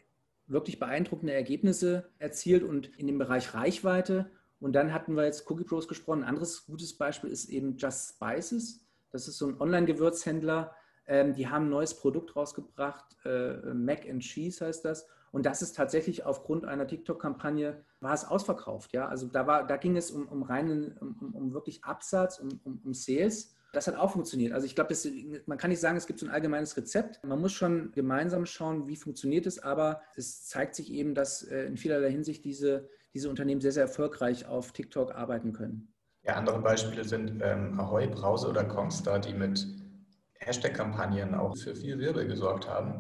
wirklich 0.48 0.80
beeindruckende 0.80 1.34
Ergebnisse 1.34 2.10
erzielt 2.20 2.64
und 2.64 2.88
in 2.98 3.08
dem 3.08 3.18
Bereich 3.18 3.54
Reichweite 3.54 4.32
und 4.62 4.74
dann 4.74 4.94
hatten 4.94 5.16
wir 5.16 5.26
jetzt 5.26 5.50
Cookie 5.50 5.64
Pros 5.64 5.88
gesprochen. 5.88 6.24
Ein 6.24 6.30
anderes 6.30 6.66
gutes 6.66 6.94
Beispiel 6.94 7.32
ist 7.32 7.50
eben 7.50 7.76
Just 7.78 8.16
Spices. 8.16 8.80
Das 9.12 9.28
ist 9.28 9.38
so 9.38 9.48
ein 9.48 9.60
Online-Gewürzhändler. 9.60 10.74
Ähm, 11.08 11.34
die 11.34 11.48
haben 11.48 11.66
ein 11.66 11.70
neues 11.70 11.96
Produkt 11.96 12.36
rausgebracht. 12.36 13.04
Äh, 13.26 13.74
Mac 13.74 14.08
and 14.08 14.22
Cheese 14.22 14.66
heißt 14.66 14.86
das. 14.86 15.08
Und 15.32 15.46
das 15.46 15.62
ist 15.62 15.76
tatsächlich 15.76 16.26
aufgrund 16.26 16.66
einer 16.66 16.86
TikTok-Kampagne 16.86 17.84
war 18.02 18.14
es 18.14 18.24
ausverkauft. 18.24 18.94
Ja, 18.94 19.08
also 19.08 19.28
da 19.28 19.48
war, 19.48 19.66
da 19.66 19.78
ging 19.78 19.98
es 19.98 20.12
um, 20.12 20.28
um 20.28 20.44
reinen, 20.44 20.96
um, 21.00 21.34
um 21.34 21.54
wirklich 21.54 21.84
Absatz, 21.84 22.40
um, 22.40 22.50
um, 22.64 22.82
um 22.84 22.94
Sales. 22.94 23.56
Das 23.74 23.88
hat 23.88 23.96
auch 23.96 24.12
funktioniert. 24.12 24.52
Also 24.52 24.66
ich 24.66 24.76
glaube, 24.76 24.94
man 25.46 25.58
kann 25.58 25.70
nicht 25.70 25.80
sagen, 25.80 25.98
es 25.98 26.06
gibt 26.06 26.20
so 26.20 26.26
ein 26.26 26.32
allgemeines 26.32 26.76
Rezept. 26.76 27.24
Man 27.24 27.40
muss 27.40 27.54
schon 27.54 27.92
gemeinsam 27.94 28.46
schauen, 28.46 28.88
wie 28.88 28.98
funktioniert 28.98 29.46
es, 29.46 29.60
aber 29.60 30.02
es 30.16 30.46
zeigt 30.46 30.76
sich 30.76 30.92
eben, 30.92 31.16
dass 31.16 31.44
äh, 31.44 31.66
in 31.66 31.78
vielerlei 31.78 32.12
Hinsicht 32.12 32.44
diese, 32.44 32.90
diese 33.14 33.30
Unternehmen 33.30 33.62
sehr, 33.62 33.72
sehr 33.72 33.84
erfolgreich 33.84 34.46
auf 34.46 34.72
TikTok 34.72 35.14
arbeiten 35.14 35.54
können. 35.54 35.94
Ja, 36.24 36.36
andere 36.36 36.60
Beispiele 36.60 37.04
sind 37.04 37.42
ähm, 37.44 37.80
Ahoy, 37.80 38.08
Brause 38.08 38.48
oder 38.48 38.64
Kongstar, 38.64 39.20
die 39.20 39.34
mit 39.34 39.66
Hashtag-Kampagnen 40.36 41.36
auch 41.36 41.58
für 41.58 41.76
viel 41.76 42.00
Wirbel 42.00 42.28
gesorgt 42.28 42.68
haben. 42.68 43.00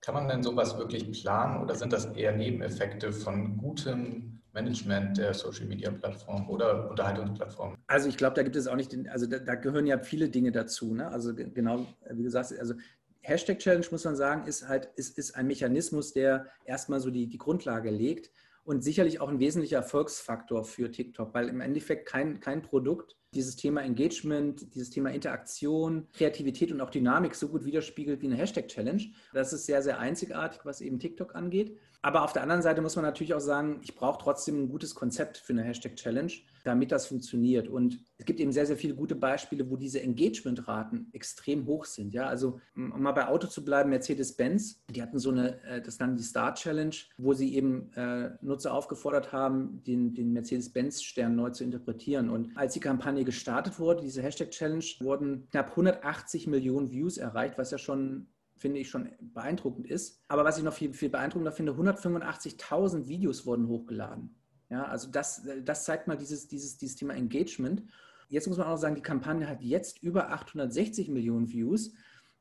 Kann 0.00 0.14
man 0.14 0.28
denn 0.28 0.42
sowas 0.42 0.76
wirklich 0.78 1.10
planen 1.12 1.62
oder 1.62 1.74
sind 1.74 1.92
das 1.92 2.06
eher 2.06 2.32
Nebeneffekte 2.32 3.12
von 3.12 3.56
gutem 3.56 4.42
Management 4.52 5.18
der 5.18 5.34
Social 5.34 5.66
Media 5.66 5.90
Plattform 5.90 6.48
oder 6.48 6.90
Unterhaltungsplattform? 6.90 7.76
Also 7.86 8.08
ich 8.08 8.16
glaube, 8.16 8.36
da 8.36 8.42
gibt 8.42 8.56
es 8.56 8.66
auch 8.66 8.76
nicht, 8.76 8.92
den, 8.92 9.08
also 9.08 9.26
da, 9.26 9.38
da, 9.38 9.54
gehören 9.56 9.86
ja 9.86 9.98
viele 9.98 10.28
Dinge 10.28 10.52
dazu. 10.52 10.94
Ne? 10.94 11.08
Also 11.08 11.34
genau, 11.34 11.86
wie 12.10 12.22
du 12.22 12.30
sagst, 12.30 12.58
also 12.58 12.74
Hashtag 13.20 13.58
Challenge 13.58 13.86
muss 13.90 14.04
man 14.04 14.16
sagen, 14.16 14.46
ist 14.46 14.68
halt, 14.68 14.90
ist, 14.96 15.18
ist 15.18 15.34
ein 15.34 15.46
Mechanismus, 15.46 16.12
der 16.12 16.46
erstmal 16.66 17.00
so 17.00 17.10
die, 17.10 17.26
die 17.26 17.38
Grundlage 17.38 17.90
legt 17.90 18.30
und 18.64 18.82
sicherlich 18.82 19.20
auch 19.20 19.28
ein 19.28 19.38
wesentlicher 19.38 19.76
Erfolgsfaktor 19.76 20.64
für 20.64 20.90
TikTok, 20.90 21.34
weil 21.34 21.48
im 21.48 21.60
Endeffekt 21.60 22.06
kein, 22.06 22.40
kein 22.40 22.62
Produkt 22.62 23.16
dieses 23.34 23.56
Thema 23.56 23.82
Engagement, 23.82 24.74
dieses 24.74 24.90
Thema 24.90 25.10
Interaktion, 25.10 26.08
Kreativität 26.12 26.72
und 26.72 26.80
auch 26.80 26.90
Dynamik 26.90 27.34
so 27.34 27.48
gut 27.48 27.64
widerspiegelt 27.64 28.22
wie 28.22 28.26
eine 28.26 28.36
Hashtag-Challenge. 28.36 29.02
Das 29.32 29.52
ist 29.52 29.66
sehr, 29.66 29.82
sehr 29.82 29.98
einzigartig, 29.98 30.60
was 30.64 30.80
eben 30.80 30.98
TikTok 30.98 31.34
angeht. 31.34 31.76
Aber 32.00 32.22
auf 32.22 32.32
der 32.32 32.42
anderen 32.42 32.62
Seite 32.62 32.80
muss 32.80 32.96
man 32.96 33.04
natürlich 33.04 33.34
auch 33.34 33.40
sagen, 33.40 33.80
ich 33.82 33.94
brauche 33.94 34.22
trotzdem 34.22 34.62
ein 34.62 34.68
gutes 34.68 34.94
Konzept 34.94 35.38
für 35.38 35.52
eine 35.52 35.62
Hashtag-Challenge. 35.62 36.32
Damit 36.64 36.90
das 36.90 37.06
funktioniert. 37.06 37.68
Und 37.68 38.00
es 38.18 38.24
gibt 38.24 38.40
eben 38.40 38.52
sehr, 38.52 38.66
sehr 38.66 38.76
viele 38.76 38.94
gute 38.94 39.14
Beispiele, 39.14 39.70
wo 39.70 39.76
diese 39.76 40.00
Engagement-Raten 40.00 41.10
extrem 41.12 41.66
hoch 41.66 41.84
sind. 41.84 42.12
Ja, 42.14 42.26
also 42.26 42.58
um 42.74 43.02
mal 43.02 43.12
bei 43.12 43.28
Auto 43.28 43.46
zu 43.46 43.64
bleiben, 43.64 43.90
Mercedes-Benz, 43.90 44.82
die 44.90 45.02
hatten 45.02 45.18
so 45.18 45.30
eine, 45.30 45.62
äh, 45.64 45.82
das 45.82 45.98
nannten 45.98 46.16
die 46.16 46.22
Star 46.22 46.54
Challenge, 46.54 46.96
wo 47.18 47.34
sie 47.34 47.54
eben 47.54 47.92
äh, 47.92 48.30
Nutzer 48.40 48.72
aufgefordert 48.72 49.32
haben, 49.32 49.82
den, 49.84 50.14
den 50.14 50.32
Mercedes-Benz-Stern 50.32 51.36
neu 51.36 51.50
zu 51.50 51.64
interpretieren. 51.64 52.30
Und 52.30 52.56
als 52.56 52.72
die 52.72 52.80
Kampagne 52.80 53.24
gestartet 53.24 53.78
wurde, 53.78 54.02
diese 54.02 54.22
Hashtag-Challenge, 54.22 54.84
wurden 55.00 55.46
knapp 55.50 55.70
180 55.70 56.46
Millionen 56.46 56.90
Views 56.90 57.18
erreicht, 57.18 57.58
was 57.58 57.70
ja 57.70 57.78
schon 57.78 58.28
finde 58.56 58.78
ich 58.78 58.88
schon 58.88 59.10
beeindruckend 59.20 59.86
ist. 59.86 60.22
Aber 60.28 60.44
was 60.44 60.56
ich 60.56 60.64
noch 60.64 60.72
viel, 60.72 60.94
viel 60.94 61.10
beeindruckender 61.10 61.52
finde, 61.52 61.72
185.000 61.72 63.08
Videos 63.08 63.44
wurden 63.44 63.68
hochgeladen. 63.68 64.34
Ja, 64.70 64.84
also 64.84 65.10
das, 65.10 65.46
das 65.64 65.84
zeigt 65.84 66.08
mal 66.08 66.16
dieses, 66.16 66.48
dieses, 66.48 66.76
dieses 66.78 66.96
Thema 66.96 67.14
Engagement. 67.14 67.82
Jetzt 68.28 68.48
muss 68.48 68.58
man 68.58 68.66
auch 68.66 68.76
sagen, 68.76 68.94
die 68.94 69.02
Kampagne 69.02 69.48
hat 69.48 69.62
jetzt 69.62 70.02
über 70.02 70.30
860 70.30 71.08
Millionen 71.08 71.48
Views 71.50 71.92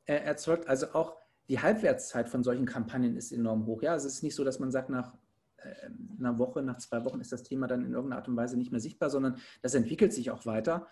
äh, 0.06 0.16
erzeugt. 0.16 0.68
Also 0.68 0.88
auch 0.94 1.18
die 1.50 1.60
Halbwertszeit 1.60 2.30
von 2.30 2.44
solchen 2.44 2.66
Kampagnen 2.66 3.16
ist 3.16 3.32
enorm 3.32 3.66
hoch. 3.66 3.84
Ja, 3.84 3.92
also 3.92 4.08
es 4.08 4.16
ist 4.16 4.24
nicht 4.24 4.36
so, 4.36 4.44
dass 4.44 4.60
man 4.60 4.72
sagt, 4.72 4.90
nach 4.90 5.14
äh, 5.58 5.90
einer 6.20 6.38
Woche, 6.40 6.62
nach 6.62 6.78
zwei 6.78 7.04
Wochen 7.06 7.20
ist 7.20 7.32
das 7.32 7.44
Thema 7.44 7.68
dann 7.68 7.86
in 7.86 7.94
irgendeiner 7.94 8.18
Art 8.22 8.28
und 8.28 8.38
Weise 8.38 8.58
nicht 8.58 8.72
mehr 8.72 8.80
sichtbar, 8.80 9.10
sondern 9.10 9.38
das 9.62 9.74
entwickelt 9.74 10.14
sich 10.14 10.32
auch 10.32 10.46
weiter. 10.46 10.88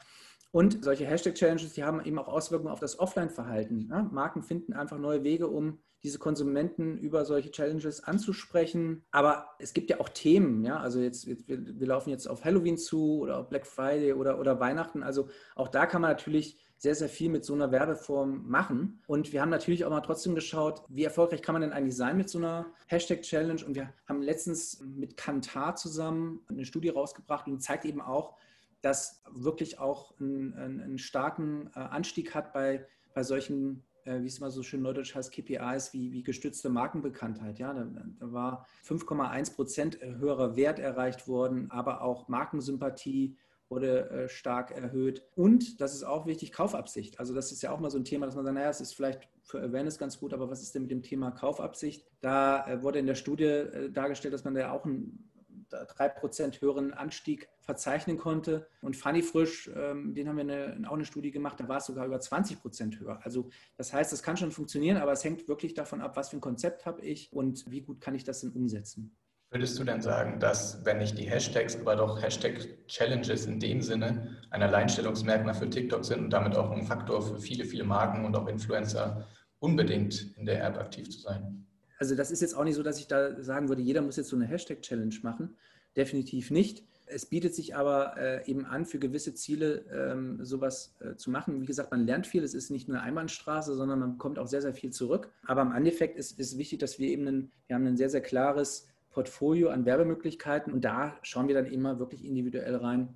Und 0.52 0.84
solche 0.84 1.06
Hashtag-Challenges, 1.06 1.74
die 1.74 1.84
haben 1.84 2.04
eben 2.04 2.20
auch 2.20 2.28
Auswirkungen 2.28 2.72
auf 2.72 2.82
das 2.82 3.00
Offline-Verhalten. 3.00 3.88
Ja? 3.90 4.04
Marken 4.04 4.44
finden 4.44 4.74
einfach 4.74 4.98
neue 4.98 5.24
Wege, 5.24 5.48
um 5.48 5.80
diese 6.04 6.18
Konsumenten 6.20 6.98
über 6.98 7.26
solche 7.26 7.52
Challenges 7.52 8.04
anzusprechen. 8.04 9.04
Aber 9.12 9.52
es 9.60 9.74
gibt 9.74 9.90
ja 9.90 10.00
auch 10.00 10.10
Themen, 10.10 10.64
ja, 10.66 10.80
also 10.80 11.00
jetzt, 11.00 11.28
wir, 11.28 11.38
wir 11.48 11.88
laufen 11.88 12.10
jetzt 12.10 12.28
auf 12.28 12.44
Halloween 12.44 12.78
zu 12.78 13.20
oder 13.20 13.38
auf 13.38 13.50
Black 13.50 13.68
Friday 13.68 14.14
oder, 14.14 14.40
oder 14.40 14.60
Weihnachten. 14.60 15.04
Also 15.04 15.30
auch 15.56 15.68
da 15.68 15.86
kann 15.86 16.02
man 16.02 16.12
natürlich 16.12 16.58
sehr, 16.78 16.96
sehr 16.96 17.10
viel 17.10 17.30
mit 17.30 17.46
so 17.46 17.54
einer 17.54 17.72
Werbeform 17.72 18.50
machen. 18.50 19.04
Und 19.06 19.32
wir 19.32 19.42
haben 19.42 19.52
natürlich 19.52 19.86
auch 19.86 19.92
mal 19.92 20.02
trotzdem 20.02 20.34
geschaut, 20.34 20.82
wie 20.90 21.04
erfolgreich 21.04 21.44
kann 21.44 21.54
man 21.54 21.62
denn 21.62 21.74
eigentlich 21.74 21.96
sein 21.96 22.18
mit 22.18 22.28
so 22.28 22.40
einer 22.40 22.74
Hashtag-Challenge. 22.88 23.64
Und 23.64 23.76
wir 23.76 23.94
haben 24.08 24.24
letztens 24.24 24.82
mit 24.82 25.16
Kantar 25.16 25.76
zusammen 25.76 26.40
eine 26.50 26.66
Studie 26.66 26.90
rausgebracht 26.90 27.48
und 27.48 27.62
zeigt 27.62 27.86
eben 27.86 28.02
auch, 28.02 28.36
dass 28.82 29.22
wirklich 29.30 29.78
auch 29.78 30.20
einen, 30.20 30.56
einen 30.56 30.98
starken 30.98 31.70
äh, 31.76 31.80
Anstieg 31.80 32.34
hat 32.34 32.52
bei, 32.52 32.88
bei 33.14 33.22
solchen 33.22 33.84
wie 34.06 34.28
es 34.28 34.40
mal 34.40 34.52
so 34.52 34.64
schön 34.64 34.82
neudeutsch 34.82 35.16
heißt, 35.16 35.32
KPIs 35.32 35.94
wie, 35.94 36.12
wie 36.12 36.24
gestützte 36.24 36.70
Markenbekanntheit. 36.70 37.60
Ja, 37.60 37.74
da, 37.74 37.86
da 38.20 38.32
war 38.32 38.68
5,1 38.86 39.56
Prozent 39.56 40.00
höherer 40.02 40.56
Wert 40.56 40.80
erreicht 40.80 41.28
worden, 41.28 41.70
aber 41.72 42.02
auch 42.02 42.28
Markensympathie 42.28 43.38
wurde 43.72 44.10
äh, 44.10 44.30
stark 44.30 44.72
erhöht. 44.72 45.24
Und, 45.34 45.82
das 45.82 45.96
ist 45.96 46.04
auch 46.04 46.28
wichtig, 46.28 46.52
Kaufabsicht. 46.52 47.20
Also 47.20 47.34
das 47.34 47.52
ist 47.52 47.64
ja 47.64 47.72
auch 47.72 47.80
mal 47.80 47.90
so 47.90 47.98
ein 47.98 48.04
Thema, 48.04 48.26
dass 48.26 48.36
man 48.36 48.44
sagt, 48.44 48.56
naja, 48.56 48.70
es 48.70 48.82
ist 48.82 48.94
vielleicht 48.94 49.28
für 49.44 49.62
Awareness 49.62 49.98
ganz 49.98 50.20
gut, 50.20 50.34
aber 50.34 50.50
was 50.50 50.62
ist 50.62 50.76
denn 50.76 50.84
mit 50.84 50.92
dem 50.92 51.02
Thema 51.02 51.32
Kaufabsicht? 51.32 52.06
Da 52.20 52.68
äh, 52.68 52.84
wurde 52.84 53.00
in 53.00 53.08
der 53.08 53.16
Studie 53.16 53.46
äh, 53.46 53.90
dargestellt, 53.90 54.34
dass 54.34 54.44
man 54.44 54.54
da 54.54 54.72
auch 54.72 54.86
ein 54.86 55.31
3% 55.74 56.62
höheren 56.62 56.94
Anstieg 56.94 57.50
verzeichnen 57.60 58.18
konnte. 58.18 58.68
Und 58.82 58.96
Funny 58.96 59.22
Frisch, 59.22 59.70
ähm, 59.76 60.14
den 60.14 60.28
haben 60.28 60.38
wir 60.38 60.44
eine, 60.44 60.90
auch 60.90 60.94
eine 60.94 61.06
Studie 61.06 61.32
gemacht, 61.32 61.60
da 61.60 61.68
war 61.68 61.78
es 61.78 61.86
sogar 61.86 62.06
über 62.06 62.18
20% 62.18 63.00
höher. 63.00 63.20
Also 63.24 63.50
das 63.78 63.94
heißt, 63.94 64.12
das 64.12 64.24
kann 64.24 64.38
schon 64.38 64.52
funktionieren, 64.52 64.98
aber 64.98 65.12
es 65.12 65.24
hängt 65.24 65.48
wirklich 65.48 65.74
davon 65.74 66.02
ab, 66.02 66.16
was 66.16 66.30
für 66.30 66.38
ein 66.38 66.42
Konzept 66.42 66.86
habe 66.86 67.02
ich 67.02 67.32
und 67.34 67.70
wie 67.70 67.82
gut 67.82 68.02
kann 68.02 68.16
ich 68.16 68.24
das 68.24 68.42
denn 68.42 68.52
umsetzen. 68.52 69.16
Würdest 69.54 69.78
du 69.78 69.84
denn 69.84 70.02
sagen, 70.02 70.40
dass, 70.40 70.86
wenn 70.86 71.00
nicht 71.00 71.18
die 71.18 71.30
Hashtags, 71.30 71.78
aber 71.78 71.98
doch 71.98 72.22
Hashtag-Challenges 72.22 73.48
in 73.48 73.60
dem 73.60 73.82
Sinne 73.82 74.38
ein 74.50 74.64
Alleinstellungsmerkmal 74.64 75.54
für 75.54 75.70
TikTok 75.70 76.06
sind 76.06 76.22
und 76.22 76.30
damit 76.30 76.56
auch 76.56 76.72
ein 76.72 76.84
Faktor 76.84 77.22
für 77.22 77.38
viele, 77.38 77.66
viele 77.66 77.84
Marken 77.84 78.24
und 78.24 78.34
auch 78.38 78.48
Influencer, 78.48 79.28
unbedingt 79.60 80.38
in 80.38 80.46
der 80.46 80.64
App 80.64 80.78
aktiv 80.78 81.10
zu 81.10 81.20
sein? 81.20 81.68
Also 82.02 82.16
das 82.16 82.32
ist 82.32 82.42
jetzt 82.42 82.56
auch 82.56 82.64
nicht 82.64 82.74
so, 82.74 82.82
dass 82.82 82.98
ich 82.98 83.06
da 83.06 83.40
sagen 83.44 83.70
würde, 83.70 83.84
jeder 83.84 84.02
muss 84.02 84.16
jetzt 84.16 84.30
so 84.30 84.36
eine 84.36 84.48
Hashtag-Challenge 84.48 85.14
machen. 85.22 85.56
Definitiv 85.96 86.50
nicht. 86.50 86.84
Es 87.06 87.28
bietet 87.28 87.54
sich 87.54 87.76
aber 87.76 88.18
äh, 88.18 88.50
eben 88.50 88.66
an, 88.66 88.88
für 88.88 88.98
gewisse 88.98 89.36
Ziele 89.36 89.86
ähm, 89.94 90.44
sowas 90.44 90.96
äh, 91.00 91.16
zu 91.16 91.30
machen. 91.30 91.62
Wie 91.62 91.68
gesagt, 91.68 91.92
man 91.92 92.08
lernt 92.08 92.26
viel. 92.26 92.44
Es 92.44 92.56
ist 92.56 92.72
nicht 92.72 92.88
nur 92.88 92.98
eine 92.98 93.06
Einbahnstraße, 93.06 93.76
sondern 93.76 94.00
man 94.00 94.14
bekommt 94.14 94.40
auch 94.40 94.48
sehr, 94.48 94.64
sehr 94.64 94.74
viel 94.74 94.90
zurück. 94.90 95.30
Aber 95.46 95.62
im 95.62 95.74
Endeffekt 95.74 96.18
ist 96.18 96.40
es 96.40 96.58
wichtig, 96.58 96.80
dass 96.80 96.98
wir 96.98 97.08
eben 97.08 97.28
ein, 97.28 97.52
wir 97.68 97.76
haben 97.76 97.86
ein 97.86 97.98
sehr, 97.98 98.10
sehr 98.10 98.22
klares 98.22 98.88
Portfolio 99.12 99.70
an 99.70 99.86
Werbemöglichkeiten 99.86 100.74
und 100.74 100.84
da 100.84 101.16
schauen 101.22 101.48
wir 101.50 101.54
dann 101.54 101.68
immer 101.68 102.00
wirklich 102.00 102.26
individuell 102.26 102.78
rein 102.78 103.16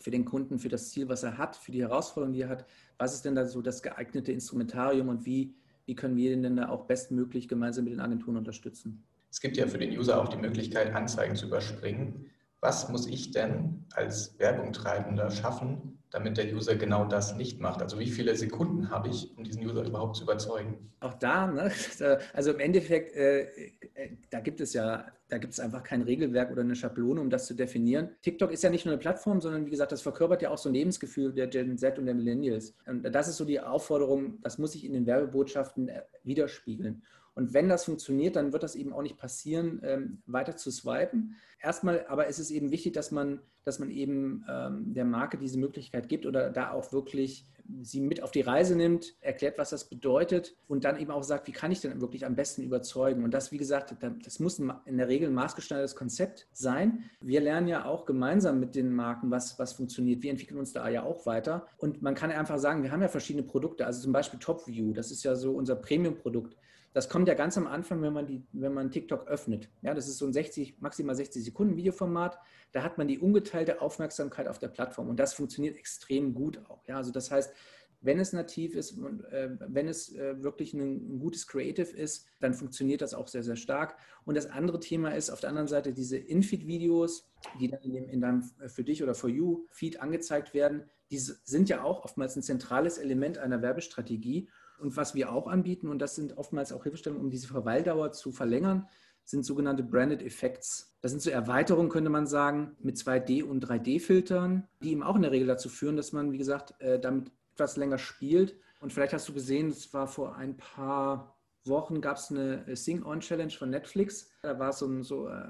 für 0.00 0.10
den 0.10 0.24
Kunden, 0.24 0.58
für 0.58 0.70
das 0.70 0.92
Ziel, 0.92 1.10
was 1.10 1.24
er 1.24 1.36
hat, 1.36 1.56
für 1.56 1.72
die 1.72 1.82
Herausforderung, 1.82 2.32
die 2.32 2.40
er 2.40 2.48
hat. 2.48 2.64
Was 2.96 3.12
ist 3.14 3.26
denn 3.26 3.34
da 3.34 3.44
so 3.44 3.60
das 3.60 3.82
geeignete 3.82 4.32
Instrumentarium 4.32 5.08
und 5.08 5.26
wie 5.26 5.54
wie 5.86 5.94
können 5.94 6.16
wir 6.16 6.32
ihn 6.32 6.42
denn 6.42 6.56
da 6.56 6.68
auch 6.68 6.86
bestmöglich 6.86 7.48
gemeinsam 7.48 7.84
mit 7.84 7.92
den 7.92 8.00
Agenturen 8.00 8.36
unterstützen? 8.36 9.04
Es 9.30 9.40
gibt 9.40 9.56
ja 9.56 9.66
für 9.66 9.78
den 9.78 9.96
User 9.98 10.20
auch 10.20 10.28
die 10.28 10.36
Möglichkeit, 10.36 10.94
Anzeigen 10.94 11.34
zu 11.34 11.46
überspringen. 11.46 12.30
Was 12.64 12.88
muss 12.88 13.06
ich 13.06 13.30
denn 13.30 13.84
als 13.92 14.38
Werbungtreibender 14.38 15.30
schaffen, 15.30 15.98
damit 16.08 16.38
der 16.38 16.50
User 16.50 16.76
genau 16.76 17.04
das 17.04 17.36
nicht 17.36 17.60
macht? 17.60 17.82
Also 17.82 17.98
wie 17.98 18.08
viele 18.08 18.34
Sekunden 18.36 18.88
habe 18.88 19.10
ich, 19.10 19.36
um 19.36 19.44
diesen 19.44 19.62
User 19.66 19.84
überhaupt 19.84 20.16
zu 20.16 20.22
überzeugen? 20.22 20.90
Auch 21.00 21.12
da, 21.12 21.46
ne? 21.46 21.70
also 22.32 22.52
im 22.52 22.60
Endeffekt, 22.60 23.14
äh, 23.16 23.42
äh, 23.42 24.16
da 24.30 24.40
gibt 24.40 24.62
es 24.62 24.72
ja, 24.72 25.04
da 25.28 25.36
gibt 25.36 25.52
es 25.52 25.60
einfach 25.60 25.82
kein 25.82 26.00
Regelwerk 26.00 26.52
oder 26.52 26.62
eine 26.62 26.74
Schablone, 26.74 27.20
um 27.20 27.28
das 27.28 27.44
zu 27.44 27.52
definieren. 27.52 28.08
TikTok 28.22 28.50
ist 28.50 28.62
ja 28.62 28.70
nicht 28.70 28.86
nur 28.86 28.94
eine 28.94 29.00
Plattform, 29.00 29.42
sondern 29.42 29.66
wie 29.66 29.70
gesagt, 29.70 29.92
das 29.92 30.00
verkörpert 30.00 30.40
ja 30.40 30.48
auch 30.48 30.56
so 30.56 30.70
ein 30.70 30.74
Lebensgefühl 30.74 31.34
der 31.34 31.48
Gen 31.48 31.76
Z 31.76 31.98
und 31.98 32.06
der 32.06 32.14
Millennials. 32.14 32.74
Und 32.86 33.02
das 33.02 33.28
ist 33.28 33.36
so 33.36 33.44
die 33.44 33.60
Aufforderung, 33.60 34.40
das 34.40 34.56
muss 34.56 34.72
sich 34.72 34.86
in 34.86 34.94
den 34.94 35.04
Werbebotschaften 35.04 35.90
äh, 35.90 36.00
widerspiegeln. 36.22 37.02
Und 37.34 37.52
wenn 37.52 37.68
das 37.68 37.84
funktioniert, 37.84 38.36
dann 38.36 38.52
wird 38.52 38.62
das 38.62 38.76
eben 38.76 38.92
auch 38.92 39.02
nicht 39.02 39.16
passieren, 39.16 39.80
ähm, 39.82 40.22
weiter 40.26 40.56
zu 40.56 40.70
swipen. 40.70 41.36
Erstmal 41.60 42.06
aber 42.06 42.26
ist 42.26 42.38
es 42.38 42.50
eben 42.50 42.70
wichtig, 42.70 42.92
dass 42.92 43.10
man, 43.10 43.40
dass 43.64 43.78
man 43.78 43.90
eben 43.90 44.44
ähm, 44.48 44.94
der 44.94 45.04
Marke 45.04 45.38
diese 45.38 45.58
Möglichkeit 45.58 46.08
gibt 46.08 46.26
oder 46.26 46.50
da 46.50 46.70
auch 46.72 46.92
wirklich 46.92 47.46
sie 47.82 48.00
mit 48.00 48.22
auf 48.22 48.30
die 48.30 48.42
Reise 48.42 48.76
nimmt, 48.76 49.14
erklärt, 49.20 49.58
was 49.58 49.70
das 49.70 49.88
bedeutet 49.88 50.56
und 50.68 50.84
dann 50.84 50.98
eben 50.98 51.10
auch 51.10 51.22
sagt, 51.22 51.46
wie 51.46 51.52
kann 51.52 51.72
ich 51.72 51.80
denn 51.80 52.00
wirklich 52.00 52.26
am 52.26 52.34
besten 52.34 52.62
überzeugen. 52.62 53.24
Und 53.24 53.32
das, 53.32 53.52
wie 53.52 53.56
gesagt, 53.56 53.94
das 54.24 54.38
muss 54.38 54.58
in 54.58 54.98
der 54.98 55.08
Regel 55.08 55.28
ein 55.28 55.34
maßgeschneidertes 55.34 55.96
Konzept 55.96 56.46
sein. 56.52 57.04
Wir 57.20 57.40
lernen 57.40 57.66
ja 57.66 57.86
auch 57.86 58.04
gemeinsam 58.04 58.60
mit 58.60 58.74
den 58.74 58.92
Marken, 58.92 59.30
was, 59.30 59.58
was 59.58 59.72
funktioniert. 59.72 60.22
Wir 60.22 60.30
entwickeln 60.30 60.58
uns 60.58 60.72
da 60.72 60.88
ja 60.88 61.02
auch 61.04 61.24
weiter. 61.26 61.66
Und 61.78 62.02
man 62.02 62.14
kann 62.14 62.30
einfach 62.30 62.58
sagen, 62.58 62.82
wir 62.82 62.92
haben 62.92 63.02
ja 63.02 63.08
verschiedene 63.08 63.46
Produkte, 63.46 63.86
also 63.86 64.02
zum 64.02 64.12
Beispiel 64.12 64.38
TopView, 64.38 64.92
das 64.92 65.10
ist 65.10 65.24
ja 65.24 65.34
so 65.34 65.52
unser 65.52 65.76
Premium-Produkt. 65.76 66.56
Das 66.94 67.08
kommt 67.08 67.26
ja 67.26 67.34
ganz 67.34 67.58
am 67.58 67.66
Anfang, 67.66 68.00
wenn 68.02 68.12
man, 68.12 68.26
die, 68.26 68.46
wenn 68.52 68.72
man 68.72 68.90
TikTok 68.90 69.26
öffnet. 69.26 69.68
Ja, 69.82 69.94
das 69.94 70.08
ist 70.08 70.16
so 70.16 70.26
ein 70.26 70.32
60, 70.32 70.80
maximal 70.80 71.16
60 71.16 71.44
Sekunden 71.44 71.76
Videoformat. 71.76 72.38
Da 72.70 72.84
hat 72.84 72.98
man 72.98 73.08
die 73.08 73.18
ungeteilte 73.18 73.82
Aufmerksamkeit 73.82 74.46
auf 74.46 74.60
der 74.60 74.68
Plattform 74.68 75.08
und 75.08 75.18
das 75.18 75.34
funktioniert 75.34 75.76
extrem 75.76 76.34
gut 76.34 76.60
auch. 76.70 76.86
Ja, 76.86 76.96
also 76.96 77.10
das 77.10 77.32
heißt, 77.32 77.52
wenn 78.00 78.20
es 78.20 78.32
nativ 78.32 78.76
ist 78.76 78.92
und 78.92 79.24
äh, 79.24 79.56
wenn 79.58 79.88
es 79.88 80.14
äh, 80.14 80.40
wirklich 80.42 80.74
ein, 80.74 81.14
ein, 81.14 81.18
gutes 81.18 81.46
Creative 81.48 81.90
ist, 81.96 82.26
dann 82.38 82.54
funktioniert 82.54 83.00
das 83.00 83.14
auch 83.14 83.28
sehr, 83.28 83.42
sehr 83.42 83.56
stark. 83.56 83.96
Und 84.24 84.36
das 84.36 84.46
andere 84.46 84.78
Thema 84.78 85.14
ist 85.14 85.30
auf 85.30 85.40
der 85.40 85.48
anderen 85.48 85.68
Seite 85.68 85.94
diese 85.94 86.18
Infeed-Videos, 86.18 87.26
die 87.58 87.68
dann 87.68 87.80
in, 87.80 87.92
dem, 87.94 88.08
in 88.08 88.20
deinem 88.20 88.44
äh, 88.60 88.68
für 88.68 88.84
dich 88.84 89.02
oder 89.02 89.14
for 89.14 89.30
you 89.30 89.66
Feed 89.70 90.00
angezeigt 90.00 90.52
werden. 90.52 90.84
Die 91.10 91.18
sind 91.18 91.68
ja 91.70 91.82
auch 91.82 92.04
oftmals 92.04 92.36
ein 92.36 92.42
zentrales 92.42 92.98
Element 92.98 93.38
einer 93.38 93.62
Werbestrategie. 93.62 94.48
Und 94.84 94.98
was 94.98 95.14
wir 95.14 95.32
auch 95.32 95.46
anbieten, 95.46 95.88
und 95.88 95.98
das 95.98 96.14
sind 96.14 96.36
oftmals 96.36 96.70
auch 96.70 96.82
Hilfestellungen, 96.82 97.24
um 97.24 97.30
diese 97.30 97.48
Verweildauer 97.48 98.12
zu 98.12 98.32
verlängern, 98.32 98.86
sind 99.24 99.46
sogenannte 99.46 99.82
Branded 99.82 100.22
Effects. 100.22 100.94
Das 101.00 101.10
sind 101.10 101.22
so 101.22 101.30
Erweiterungen, 101.30 101.88
könnte 101.88 102.10
man 102.10 102.26
sagen, 102.26 102.76
mit 102.80 102.98
2D- 102.98 103.44
und 103.44 103.66
3D-Filtern, 103.66 104.68
die 104.82 104.92
eben 104.92 105.02
auch 105.02 105.16
in 105.16 105.22
der 105.22 105.32
Regel 105.32 105.48
dazu 105.48 105.70
führen, 105.70 105.96
dass 105.96 106.12
man, 106.12 106.32
wie 106.32 106.38
gesagt, 106.38 106.78
äh, 106.82 107.00
damit 107.00 107.32
etwas 107.54 107.78
länger 107.78 107.96
spielt. 107.96 108.56
Und 108.80 108.92
vielleicht 108.92 109.14
hast 109.14 109.26
du 109.26 109.32
gesehen, 109.32 109.68
es 109.68 109.94
war 109.94 110.06
vor 110.06 110.36
ein 110.36 110.58
paar 110.58 111.34
Wochen 111.66 112.02
gab 112.02 112.18
es 112.18 112.30
eine 112.30 112.64
Sing-On-Challenge 112.76 113.52
von 113.52 113.70
Netflix. 113.70 114.30
Da 114.42 114.58
war 114.58 114.74
so 114.74 114.86
ein, 114.86 115.02
so, 115.02 115.28
äh, 115.28 115.46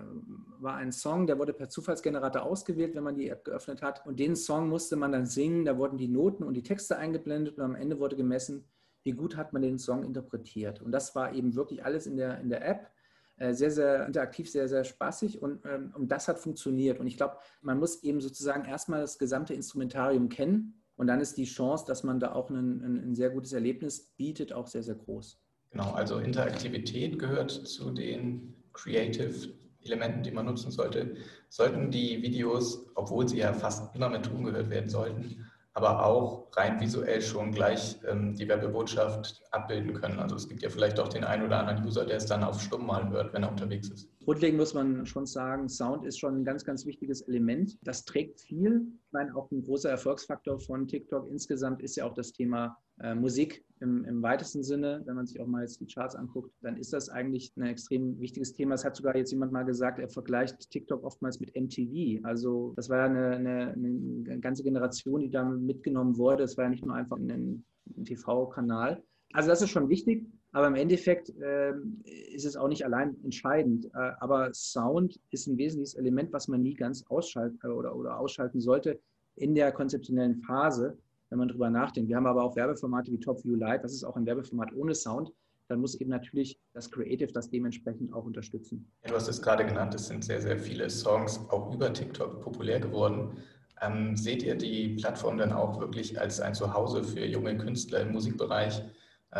war 0.60 0.76
ein 0.76 0.92
Song, 0.92 1.26
der 1.26 1.40
wurde 1.40 1.52
per 1.52 1.68
Zufallsgenerator 1.68 2.42
ausgewählt, 2.42 2.94
wenn 2.94 3.02
man 3.02 3.16
die 3.16 3.28
App 3.28 3.44
geöffnet 3.44 3.82
hat. 3.82 4.06
Und 4.06 4.20
den 4.20 4.36
Song 4.36 4.68
musste 4.68 4.94
man 4.94 5.10
dann 5.10 5.26
singen. 5.26 5.64
Da 5.64 5.76
wurden 5.76 5.98
die 5.98 6.06
Noten 6.06 6.44
und 6.44 6.54
die 6.54 6.62
Texte 6.62 6.96
eingeblendet 6.96 7.58
und 7.58 7.64
am 7.64 7.74
Ende 7.74 7.98
wurde 7.98 8.14
gemessen, 8.14 8.64
wie 9.04 9.12
gut 9.12 9.36
hat 9.36 9.52
man 9.52 9.62
den 9.62 9.78
Song 9.78 10.02
interpretiert. 10.02 10.82
Und 10.82 10.92
das 10.92 11.14
war 11.14 11.32
eben 11.32 11.54
wirklich 11.54 11.84
alles 11.84 12.06
in 12.06 12.16
der, 12.16 12.40
in 12.40 12.48
der 12.48 12.66
App. 12.66 12.90
Äh, 13.36 13.52
sehr, 13.52 13.70
sehr 13.70 14.06
interaktiv, 14.06 14.48
sehr, 14.48 14.68
sehr 14.68 14.84
spaßig 14.84 15.42
und, 15.42 15.64
ähm, 15.66 15.92
und 15.96 16.08
das 16.12 16.28
hat 16.28 16.38
funktioniert. 16.38 17.00
Und 17.00 17.06
ich 17.06 17.16
glaube, 17.16 17.38
man 17.62 17.78
muss 17.78 18.02
eben 18.04 18.20
sozusagen 18.20 18.64
erstmal 18.64 19.00
das 19.00 19.18
gesamte 19.18 19.54
Instrumentarium 19.54 20.28
kennen 20.28 20.80
und 20.96 21.08
dann 21.08 21.20
ist 21.20 21.36
die 21.36 21.44
Chance, 21.44 21.84
dass 21.86 22.04
man 22.04 22.20
da 22.20 22.32
auch 22.32 22.50
ein, 22.50 22.82
ein, 22.82 23.14
sehr 23.16 23.30
gutes 23.30 23.52
Erlebnis 23.52 24.12
bietet, 24.16 24.52
auch 24.52 24.68
sehr, 24.68 24.84
sehr 24.84 24.94
groß. 24.94 25.40
Genau, 25.70 25.90
also 25.92 26.18
Interaktivität 26.18 27.18
gehört 27.18 27.50
zu 27.50 27.90
den 27.90 28.54
Creative 28.72 29.34
Elementen, 29.82 30.22
die 30.22 30.30
man 30.30 30.46
nutzen 30.46 30.70
sollte, 30.70 31.16
sollten 31.48 31.90
die 31.90 32.22
Videos, 32.22 32.86
obwohl 32.94 33.28
sie 33.28 33.38
ja 33.38 33.52
fast 33.52 33.94
immer 33.96 34.08
mit 34.08 34.24
Ton 34.24 34.44
gehört 34.44 34.70
werden 34.70 34.88
sollten, 34.88 35.44
aber 35.74 36.06
auch 36.06 36.46
rein 36.56 36.80
visuell 36.80 37.20
schon 37.20 37.50
gleich 37.50 37.96
ähm, 38.08 38.34
die 38.36 38.48
Werbebotschaft 38.48 39.42
abbilden 39.50 39.94
können. 39.94 40.20
Also 40.20 40.36
es 40.36 40.48
gibt 40.48 40.62
ja 40.62 40.70
vielleicht 40.70 41.00
auch 41.00 41.08
den 41.08 41.24
einen 41.24 41.44
oder 41.44 41.58
anderen 41.58 41.84
User, 41.84 42.06
der 42.06 42.16
es 42.16 42.26
dann 42.26 42.44
auf 42.44 42.60
Stumm 42.62 42.86
mal 42.86 43.08
hört, 43.10 43.32
wenn 43.32 43.42
er 43.42 43.50
unterwegs 43.50 43.88
ist. 43.88 44.08
Grundlegend 44.24 44.58
muss 44.58 44.72
man 44.72 45.04
schon 45.04 45.26
sagen, 45.26 45.68
Sound 45.68 46.06
ist 46.06 46.18
schon 46.18 46.36
ein 46.36 46.44
ganz, 46.44 46.64
ganz 46.64 46.86
wichtiges 46.86 47.20
Element. 47.22 47.76
Das 47.82 48.06
trägt 48.06 48.40
viel. 48.40 48.86
Ich 49.06 49.12
meine, 49.12 49.36
auch 49.36 49.50
ein 49.50 49.62
großer 49.62 49.90
Erfolgsfaktor 49.90 50.58
von 50.58 50.88
TikTok 50.88 51.28
insgesamt 51.30 51.82
ist 51.82 51.96
ja 51.96 52.06
auch 52.06 52.14
das 52.14 52.32
Thema 52.32 52.78
äh, 53.00 53.14
Musik 53.14 53.66
im, 53.80 54.02
im, 54.06 54.22
weitesten 54.22 54.62
Sinne. 54.62 55.02
Wenn 55.04 55.16
man 55.16 55.26
sich 55.26 55.38
auch 55.40 55.46
mal 55.46 55.60
jetzt 55.60 55.78
die 55.78 55.86
Charts 55.86 56.16
anguckt, 56.16 56.50
dann 56.62 56.78
ist 56.78 56.94
das 56.94 57.10
eigentlich 57.10 57.52
ein 57.58 57.64
extrem 57.64 58.18
wichtiges 58.18 58.54
Thema. 58.54 58.76
Es 58.76 58.84
hat 58.84 58.96
sogar 58.96 59.14
jetzt 59.14 59.30
jemand 59.30 59.52
mal 59.52 59.64
gesagt, 59.64 59.98
er 59.98 60.08
vergleicht 60.08 60.70
TikTok 60.70 61.04
oftmals 61.04 61.38
mit 61.38 61.54
MTV. 61.54 62.24
Also 62.24 62.72
das 62.76 62.88
war 62.88 63.00
ja 63.00 63.04
eine, 63.04 63.36
eine, 63.36 63.72
eine 63.72 64.40
ganze 64.40 64.62
Generation, 64.62 65.20
die 65.20 65.30
da 65.30 65.44
mitgenommen 65.44 66.16
wurde. 66.16 66.44
Es 66.44 66.56
war 66.56 66.64
ja 66.64 66.70
nicht 66.70 66.86
nur 66.86 66.94
einfach 66.94 67.18
ein, 67.18 67.64
ein 67.94 68.04
TV-Kanal. 68.06 69.02
Also 69.34 69.50
das 69.50 69.60
ist 69.60 69.70
schon 69.70 69.90
wichtig. 69.90 70.26
Aber 70.54 70.68
im 70.68 70.74
Endeffekt 70.74 71.30
äh, 71.40 71.74
ist 72.32 72.46
es 72.46 72.56
auch 72.56 72.68
nicht 72.68 72.84
allein 72.84 73.16
entscheidend. 73.22 73.86
Äh, 73.86 74.12
aber 74.20 74.54
Sound 74.54 75.20
ist 75.30 75.46
ein 75.46 75.58
wesentliches 75.58 75.94
Element, 75.94 76.32
was 76.32 76.48
man 76.48 76.62
nie 76.62 76.74
ganz 76.74 77.04
ausschalten 77.08 77.58
äh, 77.62 77.68
oder, 77.68 77.94
oder 77.94 78.18
ausschalten 78.18 78.60
sollte 78.60 78.98
in 79.36 79.54
der 79.54 79.72
konzeptionellen 79.72 80.36
Phase 80.36 80.96
wenn 81.34 81.38
man 81.40 81.48
drüber 81.48 81.68
nachdenkt. 81.68 82.08
Wir 82.08 82.16
haben 82.16 82.26
aber 82.26 82.44
auch 82.44 82.54
Werbeformate 82.54 83.10
wie 83.10 83.18
Top 83.18 83.44
View 83.44 83.56
Live, 83.56 83.82
das 83.82 83.92
ist 83.92 84.04
auch 84.04 84.14
ein 84.14 84.24
Werbeformat 84.24 84.72
ohne 84.74 84.94
Sound. 84.94 85.32
Dann 85.66 85.80
muss 85.80 85.96
eben 85.96 86.10
natürlich 86.10 86.60
das 86.74 86.88
Creative 86.88 87.32
das 87.32 87.50
dementsprechend 87.50 88.12
auch 88.12 88.24
unterstützen. 88.24 88.86
Ja, 89.02 89.10
du 89.10 89.16
hast 89.16 89.26
es 89.26 89.42
gerade 89.42 89.66
genannt, 89.66 89.94
es 89.94 90.06
sind 90.06 90.24
sehr, 90.24 90.40
sehr 90.40 90.56
viele 90.56 90.88
Songs 90.88 91.40
auch 91.48 91.74
über 91.74 91.92
TikTok 91.92 92.40
populär 92.40 92.78
geworden. 92.78 93.38
Ähm, 93.80 94.16
seht 94.16 94.44
ihr 94.44 94.54
die 94.54 94.90
Plattform 94.94 95.38
dann 95.38 95.52
auch 95.52 95.80
wirklich 95.80 96.20
als 96.20 96.40
ein 96.40 96.54
Zuhause 96.54 97.02
für 97.02 97.24
junge 97.24 97.56
Künstler 97.56 98.02
im 98.02 98.12
Musikbereich, 98.12 98.84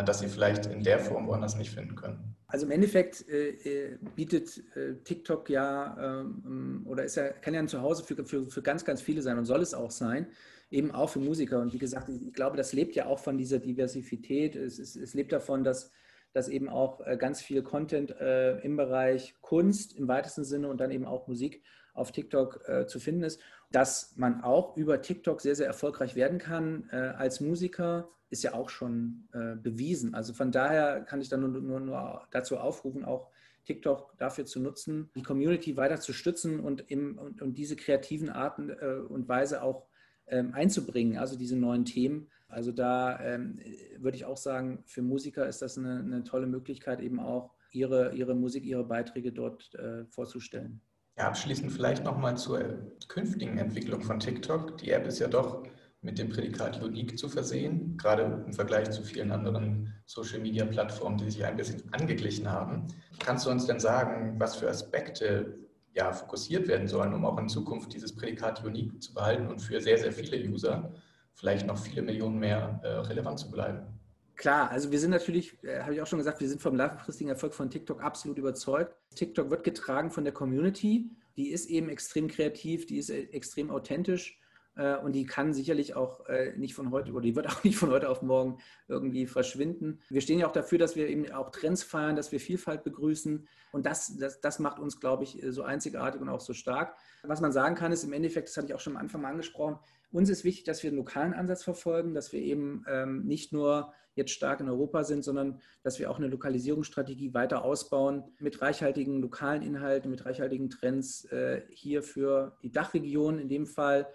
dass 0.02 0.20
sie 0.20 0.28
vielleicht 0.28 0.66
in 0.66 0.82
der 0.82 0.98
Form 0.98 1.26
woanders 1.26 1.56
nicht 1.56 1.70
finden 1.70 1.94
können? 1.94 2.36
Also 2.46 2.66
im 2.66 2.72
Endeffekt 2.72 3.28
äh, 3.28 3.50
äh 3.50 3.98
bietet 4.14 4.62
äh, 4.76 4.94
TikTok 5.04 5.50
ja 5.50 6.20
ähm, 6.20 6.82
oder 6.86 7.04
ist 7.04 7.16
ja, 7.16 7.28
kann 7.30 7.54
ja 7.54 7.60
ein 7.60 7.68
Zuhause 7.68 8.04
für, 8.04 8.24
für, 8.24 8.48
für 8.48 8.62
ganz, 8.62 8.84
ganz 8.84 9.02
viele 9.02 9.22
sein 9.22 9.38
und 9.38 9.44
soll 9.44 9.60
es 9.60 9.74
auch 9.74 9.90
sein 9.90 10.28
eben 10.74 10.90
auch 10.90 11.08
für 11.08 11.20
Musiker. 11.20 11.60
Und 11.60 11.72
wie 11.72 11.78
gesagt, 11.78 12.08
ich 12.08 12.32
glaube, 12.32 12.56
das 12.56 12.72
lebt 12.72 12.94
ja 12.96 13.06
auch 13.06 13.18
von 13.18 13.38
dieser 13.38 13.58
Diversität. 13.58 14.56
Es, 14.56 14.78
es, 14.78 14.96
es 14.96 15.14
lebt 15.14 15.32
davon, 15.32 15.64
dass, 15.64 15.90
dass 16.32 16.48
eben 16.48 16.68
auch 16.68 17.00
äh, 17.06 17.16
ganz 17.16 17.40
viel 17.40 17.62
Content 17.62 18.10
äh, 18.20 18.58
im 18.58 18.76
Bereich 18.76 19.34
Kunst 19.40 19.96
im 19.96 20.08
weitesten 20.08 20.44
Sinne 20.44 20.68
und 20.68 20.78
dann 20.78 20.90
eben 20.90 21.06
auch 21.06 21.28
Musik 21.28 21.62
auf 21.94 22.12
TikTok 22.12 22.68
äh, 22.68 22.86
zu 22.86 23.00
finden 23.00 23.22
ist. 23.22 23.40
Dass 23.70 24.14
man 24.16 24.42
auch 24.42 24.76
über 24.76 25.00
TikTok 25.00 25.40
sehr, 25.40 25.56
sehr 25.56 25.66
erfolgreich 25.66 26.14
werden 26.14 26.38
kann 26.38 26.88
äh, 26.92 26.96
als 26.96 27.40
Musiker, 27.40 28.10
ist 28.30 28.42
ja 28.42 28.52
auch 28.52 28.68
schon 28.68 29.28
äh, 29.32 29.56
bewiesen. 29.56 30.14
Also 30.14 30.34
von 30.34 30.52
daher 30.52 31.00
kann 31.00 31.20
ich 31.20 31.28
dann 31.28 31.40
nur, 31.40 31.60
nur, 31.60 31.80
nur 31.80 32.26
dazu 32.30 32.58
aufrufen, 32.58 33.04
auch 33.04 33.30
TikTok 33.64 34.16
dafür 34.18 34.44
zu 34.44 34.60
nutzen, 34.60 35.10
die 35.14 35.22
Community 35.22 35.76
weiter 35.76 36.00
zu 36.00 36.12
stützen 36.12 36.60
und, 36.60 36.90
im, 36.90 37.18
und, 37.18 37.40
und 37.40 37.56
diese 37.56 37.76
kreativen 37.76 38.28
Arten 38.28 38.70
äh, 38.70 39.00
und 39.08 39.28
Weise 39.28 39.62
auch 39.62 39.86
ähm, 40.26 40.52
einzubringen, 40.52 41.18
also 41.18 41.36
diese 41.36 41.56
neuen 41.56 41.84
Themen. 41.84 42.30
Also 42.48 42.72
da 42.72 43.18
ähm, 43.20 43.58
würde 43.98 44.16
ich 44.16 44.24
auch 44.24 44.36
sagen, 44.36 44.82
für 44.86 45.02
Musiker 45.02 45.48
ist 45.48 45.62
das 45.62 45.78
eine, 45.78 45.98
eine, 46.00 46.24
tolle 46.24 46.46
Möglichkeit, 46.46 47.00
eben 47.00 47.20
auch 47.20 47.54
ihre, 47.72 48.14
ihre 48.14 48.34
Musik, 48.34 48.64
ihre 48.64 48.84
Beiträge 48.84 49.32
dort 49.32 49.74
äh, 49.74 50.04
vorzustellen. 50.06 50.80
Ja, 51.16 51.28
abschließend 51.28 51.70
vielleicht 51.70 52.02
nochmal 52.02 52.36
zur 52.36 52.92
künftigen 53.06 53.58
Entwicklung 53.58 54.02
von 54.02 54.18
TikTok. 54.18 54.78
Die 54.78 54.90
App 54.90 55.06
ist 55.06 55.20
ja 55.20 55.28
doch 55.28 55.62
mit 56.00 56.18
dem 56.18 56.28
Prädikat 56.28 56.82
unique 56.82 57.16
zu 57.16 57.28
versehen, 57.28 57.96
gerade 57.96 58.44
im 58.46 58.52
Vergleich 58.52 58.90
zu 58.90 59.02
vielen 59.02 59.30
anderen 59.30 59.94
Social-Media-Plattformen, 60.06 61.18
die 61.18 61.30
sich 61.30 61.44
ein 61.44 61.56
bisschen 61.56 61.82
angeglichen 61.94 62.50
haben. 62.50 62.88
Kannst 63.20 63.46
du 63.46 63.50
uns 63.50 63.66
denn 63.66 63.78
sagen, 63.78 64.34
was 64.38 64.56
für 64.56 64.68
Aspekte 64.68 65.56
ja, 65.94 66.12
fokussiert 66.12 66.66
werden 66.66 66.88
sollen, 66.88 67.14
um 67.14 67.24
auch 67.24 67.38
in 67.38 67.48
Zukunft 67.48 67.94
dieses 67.94 68.14
Prädikat 68.14 68.64
unique 68.64 69.00
zu 69.00 69.14
behalten 69.14 69.46
und 69.46 69.60
für 69.60 69.80
sehr, 69.80 69.96
sehr 69.96 70.12
viele 70.12 70.36
User, 70.48 70.92
vielleicht 71.32 71.66
noch 71.66 71.78
viele 71.78 72.02
Millionen 72.02 72.40
mehr, 72.40 72.80
äh, 72.82 72.88
relevant 72.88 73.38
zu 73.38 73.50
bleiben. 73.50 73.93
Klar, 74.36 74.70
also 74.70 74.90
wir 74.90 74.98
sind 74.98 75.10
natürlich, 75.10 75.62
äh, 75.62 75.80
habe 75.80 75.94
ich 75.94 76.02
auch 76.02 76.06
schon 76.06 76.18
gesagt, 76.18 76.40
wir 76.40 76.48
sind 76.48 76.60
vom 76.60 76.74
langfristigen 76.74 77.30
Erfolg 77.30 77.54
von 77.54 77.70
TikTok 77.70 78.02
absolut 78.02 78.38
überzeugt. 78.38 78.96
TikTok 79.14 79.50
wird 79.50 79.64
getragen 79.64 80.10
von 80.10 80.24
der 80.24 80.32
Community, 80.32 81.10
die 81.36 81.50
ist 81.50 81.70
eben 81.70 81.88
extrem 81.88 82.28
kreativ, 82.28 82.86
die 82.86 82.98
ist 82.98 83.10
äh, 83.10 83.22
extrem 83.32 83.70
authentisch 83.70 84.40
äh, 84.76 84.96
und 84.96 85.12
die 85.12 85.24
kann 85.24 85.54
sicherlich 85.54 85.94
auch 85.94 86.26
äh, 86.26 86.52
nicht 86.56 86.74
von 86.74 86.90
heute 86.90 87.12
oder 87.12 87.22
die 87.22 87.36
wird 87.36 87.46
auch 87.50 87.62
nicht 87.62 87.76
von 87.76 87.90
heute 87.90 88.08
auf 88.08 88.22
morgen 88.22 88.58
irgendwie 88.88 89.26
verschwinden. 89.26 90.00
Wir 90.08 90.20
stehen 90.20 90.40
ja 90.40 90.48
auch 90.48 90.52
dafür, 90.52 90.78
dass 90.78 90.96
wir 90.96 91.08
eben 91.08 91.30
auch 91.32 91.50
Trends 91.50 91.84
feiern, 91.84 92.16
dass 92.16 92.32
wir 92.32 92.40
Vielfalt 92.40 92.82
begrüßen 92.82 93.46
und 93.70 93.86
das, 93.86 94.16
das, 94.18 94.40
das 94.40 94.58
macht 94.58 94.80
uns, 94.80 94.98
glaube 94.98 95.24
ich, 95.24 95.40
so 95.48 95.62
einzigartig 95.62 96.20
und 96.20 96.28
auch 96.28 96.40
so 96.40 96.54
stark. 96.54 96.96
Was 97.22 97.40
man 97.40 97.52
sagen 97.52 97.76
kann, 97.76 97.92
ist 97.92 98.04
im 98.04 98.12
Endeffekt, 98.12 98.48
das 98.48 98.56
hatte 98.56 98.68
ich 98.68 98.74
auch 98.74 98.80
schon 98.80 98.96
am 98.96 99.02
Anfang 99.02 99.22
mal 99.22 99.30
angesprochen, 99.30 99.78
uns 100.12 100.30
ist 100.30 100.44
wichtig, 100.44 100.62
dass 100.64 100.84
wir 100.84 100.90
einen 100.90 100.98
lokalen 100.98 101.34
Ansatz 101.34 101.64
verfolgen, 101.64 102.14
dass 102.14 102.32
wir 102.32 102.40
eben 102.40 102.84
ähm, 102.88 103.24
nicht 103.24 103.52
nur 103.52 103.92
jetzt 104.14 104.32
stark 104.32 104.60
in 104.60 104.68
Europa 104.68 105.04
sind, 105.04 105.24
sondern 105.24 105.60
dass 105.82 105.98
wir 105.98 106.10
auch 106.10 106.18
eine 106.18 106.28
Lokalisierungsstrategie 106.28 107.34
weiter 107.34 107.64
ausbauen 107.64 108.24
mit 108.38 108.60
reichhaltigen 108.62 109.20
lokalen 109.20 109.62
Inhalten, 109.62 110.10
mit 110.10 110.24
reichhaltigen 110.24 110.70
Trends 110.70 111.24
äh, 111.26 111.62
hier 111.70 112.02
für 112.02 112.56
die 112.62 112.72
Dachregion 112.72 113.38
in 113.38 113.48
dem 113.48 113.66
Fall 113.66 114.08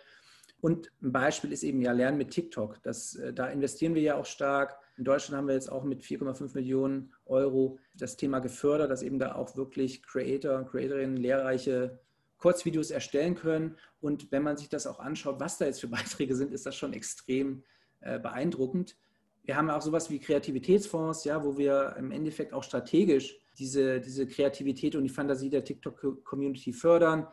und 0.62 0.92
ein 1.02 1.12
Beispiel 1.12 1.52
ist 1.52 1.64
eben 1.64 1.82
ja 1.82 1.92
Lernen 1.92 2.18
mit 2.18 2.32
TikTok. 2.32 2.82
Das, 2.84 3.16
äh, 3.16 3.34
da 3.34 3.48
investieren 3.48 3.96
wir 3.96 4.02
ja 4.02 4.16
auch 4.16 4.26
stark. 4.26 4.78
In 4.98 5.06
Deutschland 5.06 5.38
haben 5.38 5.48
wir 5.48 5.56
jetzt 5.56 5.72
auch 5.72 5.84
mit 5.84 6.02
4,5 6.02 6.54
Millionen 6.54 7.14
Euro 7.26 7.80
das 7.94 8.18
Thema 8.18 8.40
gefördert, 8.40 8.92
dass 8.92 9.02
eben 9.02 9.20
da 9.20 9.36
auch 9.36 9.56
wirklich 9.56 10.04
Creator 10.04 10.58
und 10.58 10.68
Creatorinnen 10.68 11.18
lehrreiche 11.18 12.00
Kurzvideos 12.38 12.92
erstellen 12.92 13.36
können. 13.36 13.78
Und 14.02 14.32
wenn 14.32 14.44
man 14.44 14.58
sich 14.58 14.70
das 14.70 14.88
auch 14.88 15.00
anschaut, 15.00 15.40
was 15.40 15.58
da 15.58 15.66
jetzt 15.66 15.80
für 15.80 15.88
Beiträge 15.90 16.36
sind, 16.36 16.52
ist 16.52 16.66
das 16.66 16.76
schon 16.76 16.94
extrem 16.94 17.64
äh, 18.02 18.20
beeindruckend. 18.20 18.98
Wir 19.44 19.56
haben 19.56 19.70
auch 19.70 19.82
sowas 19.82 20.10
wie 20.10 20.20
Kreativitätsfonds, 20.20 21.24
ja, 21.24 21.44
wo 21.44 21.58
wir 21.58 21.96
im 21.98 22.12
Endeffekt 22.12 22.54
auch 22.54 22.64
strategisch 22.64 23.40
diese, 23.58 24.00
diese 24.00 24.28
Kreativität 24.28 24.96
und 24.96 25.04
die 25.04 25.10
Fantasie 25.10 25.50
der 25.50 25.64
TikTok-Community 25.64 26.74
fördern. 26.74 27.28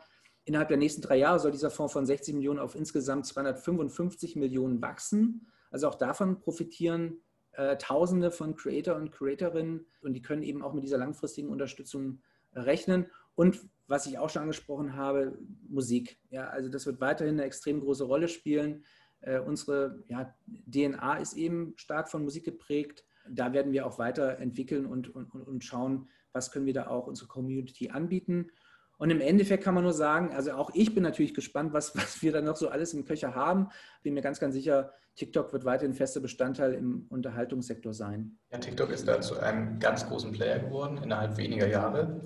Innerhalb 0.45 0.69
der 0.69 0.77
nächsten 0.77 1.01
drei 1.01 1.17
Jahre 1.17 1.39
soll 1.39 1.51
dieser 1.51 1.69
Fonds 1.69 1.93
von 1.93 2.05
60 2.05 2.35
Millionen 2.35 2.59
auf 2.59 2.75
insgesamt 2.75 3.25
255 3.25 4.35
Millionen 4.35 4.81
wachsen. 4.81 5.47
Also 5.71 5.87
auch 5.87 5.95
davon 5.95 6.39
profitieren 6.39 7.21
äh, 7.51 7.77
Tausende 7.77 8.31
von 8.31 8.55
Creator 8.55 8.95
und 8.95 9.11
Creatorinnen 9.11 9.85
und 10.01 10.13
die 10.13 10.21
können 10.21 10.43
eben 10.43 10.61
auch 10.61 10.73
mit 10.73 10.83
dieser 10.83 10.97
langfristigen 10.97 11.49
Unterstützung 11.49 12.21
rechnen. 12.53 13.07
Und 13.35 13.59
was 13.87 14.05
ich 14.05 14.19
auch 14.19 14.29
schon 14.29 14.43
angesprochen 14.43 14.95
habe, 14.95 15.37
Musik. 15.67 16.19
Ja, 16.29 16.49
also 16.49 16.69
das 16.69 16.85
wird 16.85 17.01
weiterhin 17.01 17.35
eine 17.35 17.45
extrem 17.45 17.79
große 17.79 18.03
Rolle 18.03 18.27
spielen. 18.27 18.83
Äh, 19.27 19.39
unsere 19.39 20.03
ja, 20.07 20.33
DNA 20.67 21.17
ist 21.17 21.33
eben 21.33 21.73
stark 21.75 22.09
von 22.09 22.23
Musik 22.23 22.45
geprägt. 22.45 23.03
Da 23.29 23.51
werden 23.51 23.73
wir 23.73 23.85
auch 23.85 23.99
weiterentwickeln 23.99 24.85
und, 24.85 25.13
und, 25.13 25.29
und 25.33 25.63
schauen, 25.65 26.07
was 26.31 26.51
können 26.51 26.65
wir 26.65 26.73
da 26.73 26.87
auch 26.87 27.07
unserer 27.07 27.27
Community 27.27 27.89
anbieten. 27.89 28.51
Und 28.97 29.11
im 29.11 29.19
Endeffekt 29.19 29.63
kann 29.63 29.75
man 29.75 29.83
nur 29.83 29.93
sagen, 29.93 30.33
also 30.33 30.53
auch 30.53 30.71
ich 30.73 30.93
bin 30.95 31.03
natürlich 31.03 31.33
gespannt, 31.33 31.73
was, 31.73 31.95
was 31.97 32.21
wir 32.21 32.31
da 32.31 32.41
noch 32.41 32.55
so 32.55 32.69
alles 32.69 32.93
im 32.93 33.03
Köcher 33.03 33.35
haben. 33.35 33.67
Bin 34.01 34.13
mir 34.13 34.21
ganz, 34.21 34.39
ganz 34.39 34.53
sicher, 34.53 34.93
TikTok 35.15 35.51
wird 35.51 35.65
weiterhin 35.65 35.93
fester 35.93 36.21
Bestandteil 36.21 36.73
im 36.73 37.05
Unterhaltungssektor 37.09 37.93
sein. 37.93 38.37
Ja, 38.51 38.59
TikTok 38.59 38.91
ist 38.91 39.07
da 39.07 39.19
zu 39.19 39.39
einem 39.39 39.77
ganz 39.79 40.07
großen 40.07 40.31
Player 40.31 40.59
geworden 40.59 40.99
innerhalb 41.03 41.37
weniger 41.37 41.67
Jahre. 41.67 42.21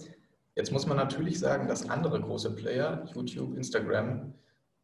Jetzt 0.56 0.72
muss 0.72 0.86
man 0.86 0.98
natürlich 0.98 1.40
sagen, 1.40 1.68
dass 1.68 1.90
andere 1.90 2.22
große 2.22 2.54
Player, 2.54 3.10
YouTube, 3.16 3.56
Instagram, 3.56 4.34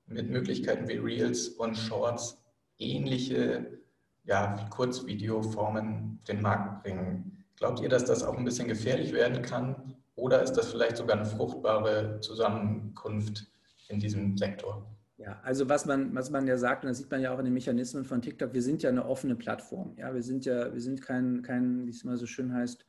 mit 0.07 0.29
Möglichkeiten 0.29 0.87
wie 0.87 0.97
Reels 0.97 1.49
und 1.49 1.75
Shorts 1.77 2.41
ähnliche 2.79 3.79
ja, 4.23 4.67
Kurzvideoformen 4.69 6.19
den 6.27 6.41
Markt 6.41 6.83
bringen. 6.83 7.43
Glaubt 7.55 7.79
ihr, 7.79 7.89
dass 7.89 8.05
das 8.05 8.23
auch 8.23 8.37
ein 8.37 8.45
bisschen 8.45 8.67
gefährlich 8.67 9.13
werden 9.13 9.41
kann? 9.41 9.95
Oder 10.15 10.41
ist 10.41 10.53
das 10.53 10.71
vielleicht 10.71 10.97
sogar 10.97 11.17
eine 11.17 11.25
fruchtbare 11.25 12.19
Zusammenkunft 12.21 13.47
in 13.87 13.99
diesem 13.99 14.37
Sektor? 14.37 14.85
Ja, 15.17 15.39
also 15.43 15.67
was 15.67 15.85
man, 15.85 16.13
was 16.13 16.29
man 16.29 16.45
ja 16.45 16.57
sagt, 16.57 16.83
und 16.83 16.89
das 16.89 16.99
sieht 16.99 17.09
man 17.09 17.21
ja 17.21 17.33
auch 17.33 17.39
in 17.39 17.45
den 17.45 17.53
Mechanismen 17.53 18.05
von 18.05 18.21
TikTok, 18.21 18.53
wir 18.53 18.61
sind 18.61 18.83
ja 18.83 18.89
eine 18.89 19.05
offene 19.05 19.35
Plattform. 19.35 19.95
Ja, 19.97 20.13
wir 20.13 20.21
sind 20.21 20.45
ja, 20.45 20.71
wir 20.71 20.81
sind 20.81 21.01
kein, 21.01 21.41
kein 21.41 21.85
wie 21.87 21.89
es 21.89 22.03
mal 22.03 22.17
so 22.17 22.27
schön 22.27 22.53
heißt, 22.53 22.85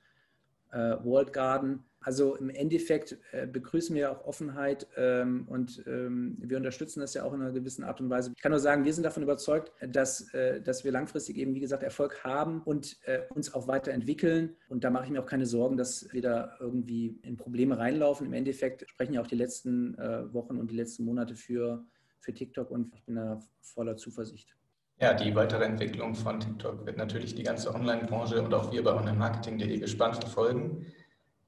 äh, 0.72 0.96
Walled 1.04 1.32
Garden. 1.32 1.84
Also 2.00 2.36
im 2.36 2.48
Endeffekt 2.48 3.18
äh, 3.32 3.46
begrüßen 3.46 3.94
wir 3.94 4.12
auch 4.12 4.24
Offenheit 4.24 4.86
ähm, 4.96 5.46
und 5.48 5.82
ähm, 5.86 6.36
wir 6.40 6.56
unterstützen 6.56 7.00
das 7.00 7.12
ja 7.14 7.24
auch 7.24 7.34
in 7.34 7.42
einer 7.42 7.52
gewissen 7.52 7.82
Art 7.82 8.00
und 8.00 8.08
Weise. 8.08 8.32
Ich 8.36 8.42
kann 8.42 8.52
nur 8.52 8.60
sagen, 8.60 8.84
wir 8.84 8.94
sind 8.94 9.02
davon 9.02 9.24
überzeugt, 9.24 9.72
dass, 9.80 10.32
äh, 10.32 10.62
dass 10.62 10.84
wir 10.84 10.92
langfristig 10.92 11.36
eben, 11.36 11.54
wie 11.54 11.60
gesagt, 11.60 11.82
Erfolg 11.82 12.22
haben 12.22 12.62
und 12.62 12.96
äh, 13.04 13.22
uns 13.34 13.52
auch 13.52 13.66
weiterentwickeln. 13.66 14.56
Und 14.68 14.84
da 14.84 14.90
mache 14.90 15.06
ich 15.06 15.10
mir 15.10 15.20
auch 15.20 15.26
keine 15.26 15.44
Sorgen, 15.44 15.76
dass 15.76 16.08
wir 16.12 16.22
da 16.22 16.56
irgendwie 16.60 17.18
in 17.22 17.36
Probleme 17.36 17.76
reinlaufen. 17.76 18.26
Im 18.26 18.32
Endeffekt 18.32 18.88
sprechen 18.88 19.14
ja 19.14 19.20
auch 19.20 19.26
die 19.26 19.36
letzten 19.36 19.98
äh, 19.98 20.32
Wochen 20.32 20.56
und 20.56 20.70
die 20.70 20.76
letzten 20.76 21.04
Monate 21.04 21.34
für, 21.34 21.84
für 22.20 22.32
TikTok 22.32 22.70
und 22.70 22.94
ich 22.94 23.04
bin 23.04 23.16
da 23.16 23.40
voller 23.60 23.96
Zuversicht. 23.96 24.57
Ja, 25.00 25.14
die 25.14 25.32
weitere 25.34 25.64
Entwicklung 25.64 26.14
von 26.16 26.40
TikTok 26.40 26.84
wird 26.84 26.96
natürlich 26.96 27.34
die 27.34 27.44
ganze 27.44 27.72
Online-Branche 27.72 28.42
und 28.42 28.52
auch 28.52 28.72
wir 28.72 28.82
bei 28.82 28.92
onlinemarketing.de 28.92 29.78
gespannt 29.78 30.16
verfolgen. 30.16 30.86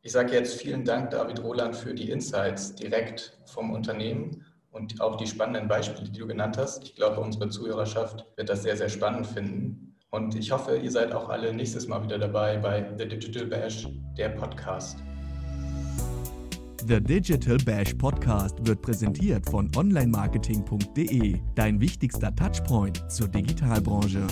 Ich 0.03 0.13
sage 0.13 0.35
jetzt 0.35 0.61
vielen 0.61 0.85
Dank, 0.85 1.11
David 1.11 1.43
Roland, 1.43 1.75
für 1.75 1.93
die 1.93 2.11
Insights 2.11 2.77
direkt 2.77 3.37
vom 3.47 3.73
Unternehmen 3.73 4.47
und 4.71 5.01
auch 5.01 5.17
die 5.17 5.27
spannenden 5.27 5.67
Beispiele, 5.67 6.09
die 6.09 6.21
du 6.21 6.29
genannt 6.29 6.59
hast. 6.59 6.85
Ich 6.85 6.95
glaube, 6.95 7.21
unsere 7.21 7.49
Zuhörerschaft 7.49 8.25
wird 8.37 8.49
das 8.49 8.63
sehr, 8.63 8.77
sehr 8.77 8.89
spannend 8.89 9.27
finden. 9.27 9.97
Und 10.11 10.37
ich 10.37 10.53
hoffe, 10.53 10.77
ihr 10.77 10.91
seid 10.91 11.13
auch 11.13 11.29
alle 11.29 11.53
nächstes 11.53 11.89
Mal 11.89 12.03
wieder 12.05 12.19
dabei 12.19 12.57
bei 12.57 12.89
The 12.99 13.07
Digital 13.07 13.47
Bash, 13.47 13.89
der 14.17 14.29
Podcast. 14.31 14.97
The 16.87 17.01
Digital 17.01 17.59
Bash 17.59 17.95
Podcast 17.95 18.57
wird 18.67 18.81
präsentiert 18.81 19.49
von 19.49 19.71
onlinemarketing.de, 19.77 21.39
dein 21.55 21.81
wichtigster 21.81 22.35
Touchpoint 22.35 23.05
zur 23.11 23.29
Digitalbranche. 23.29 24.27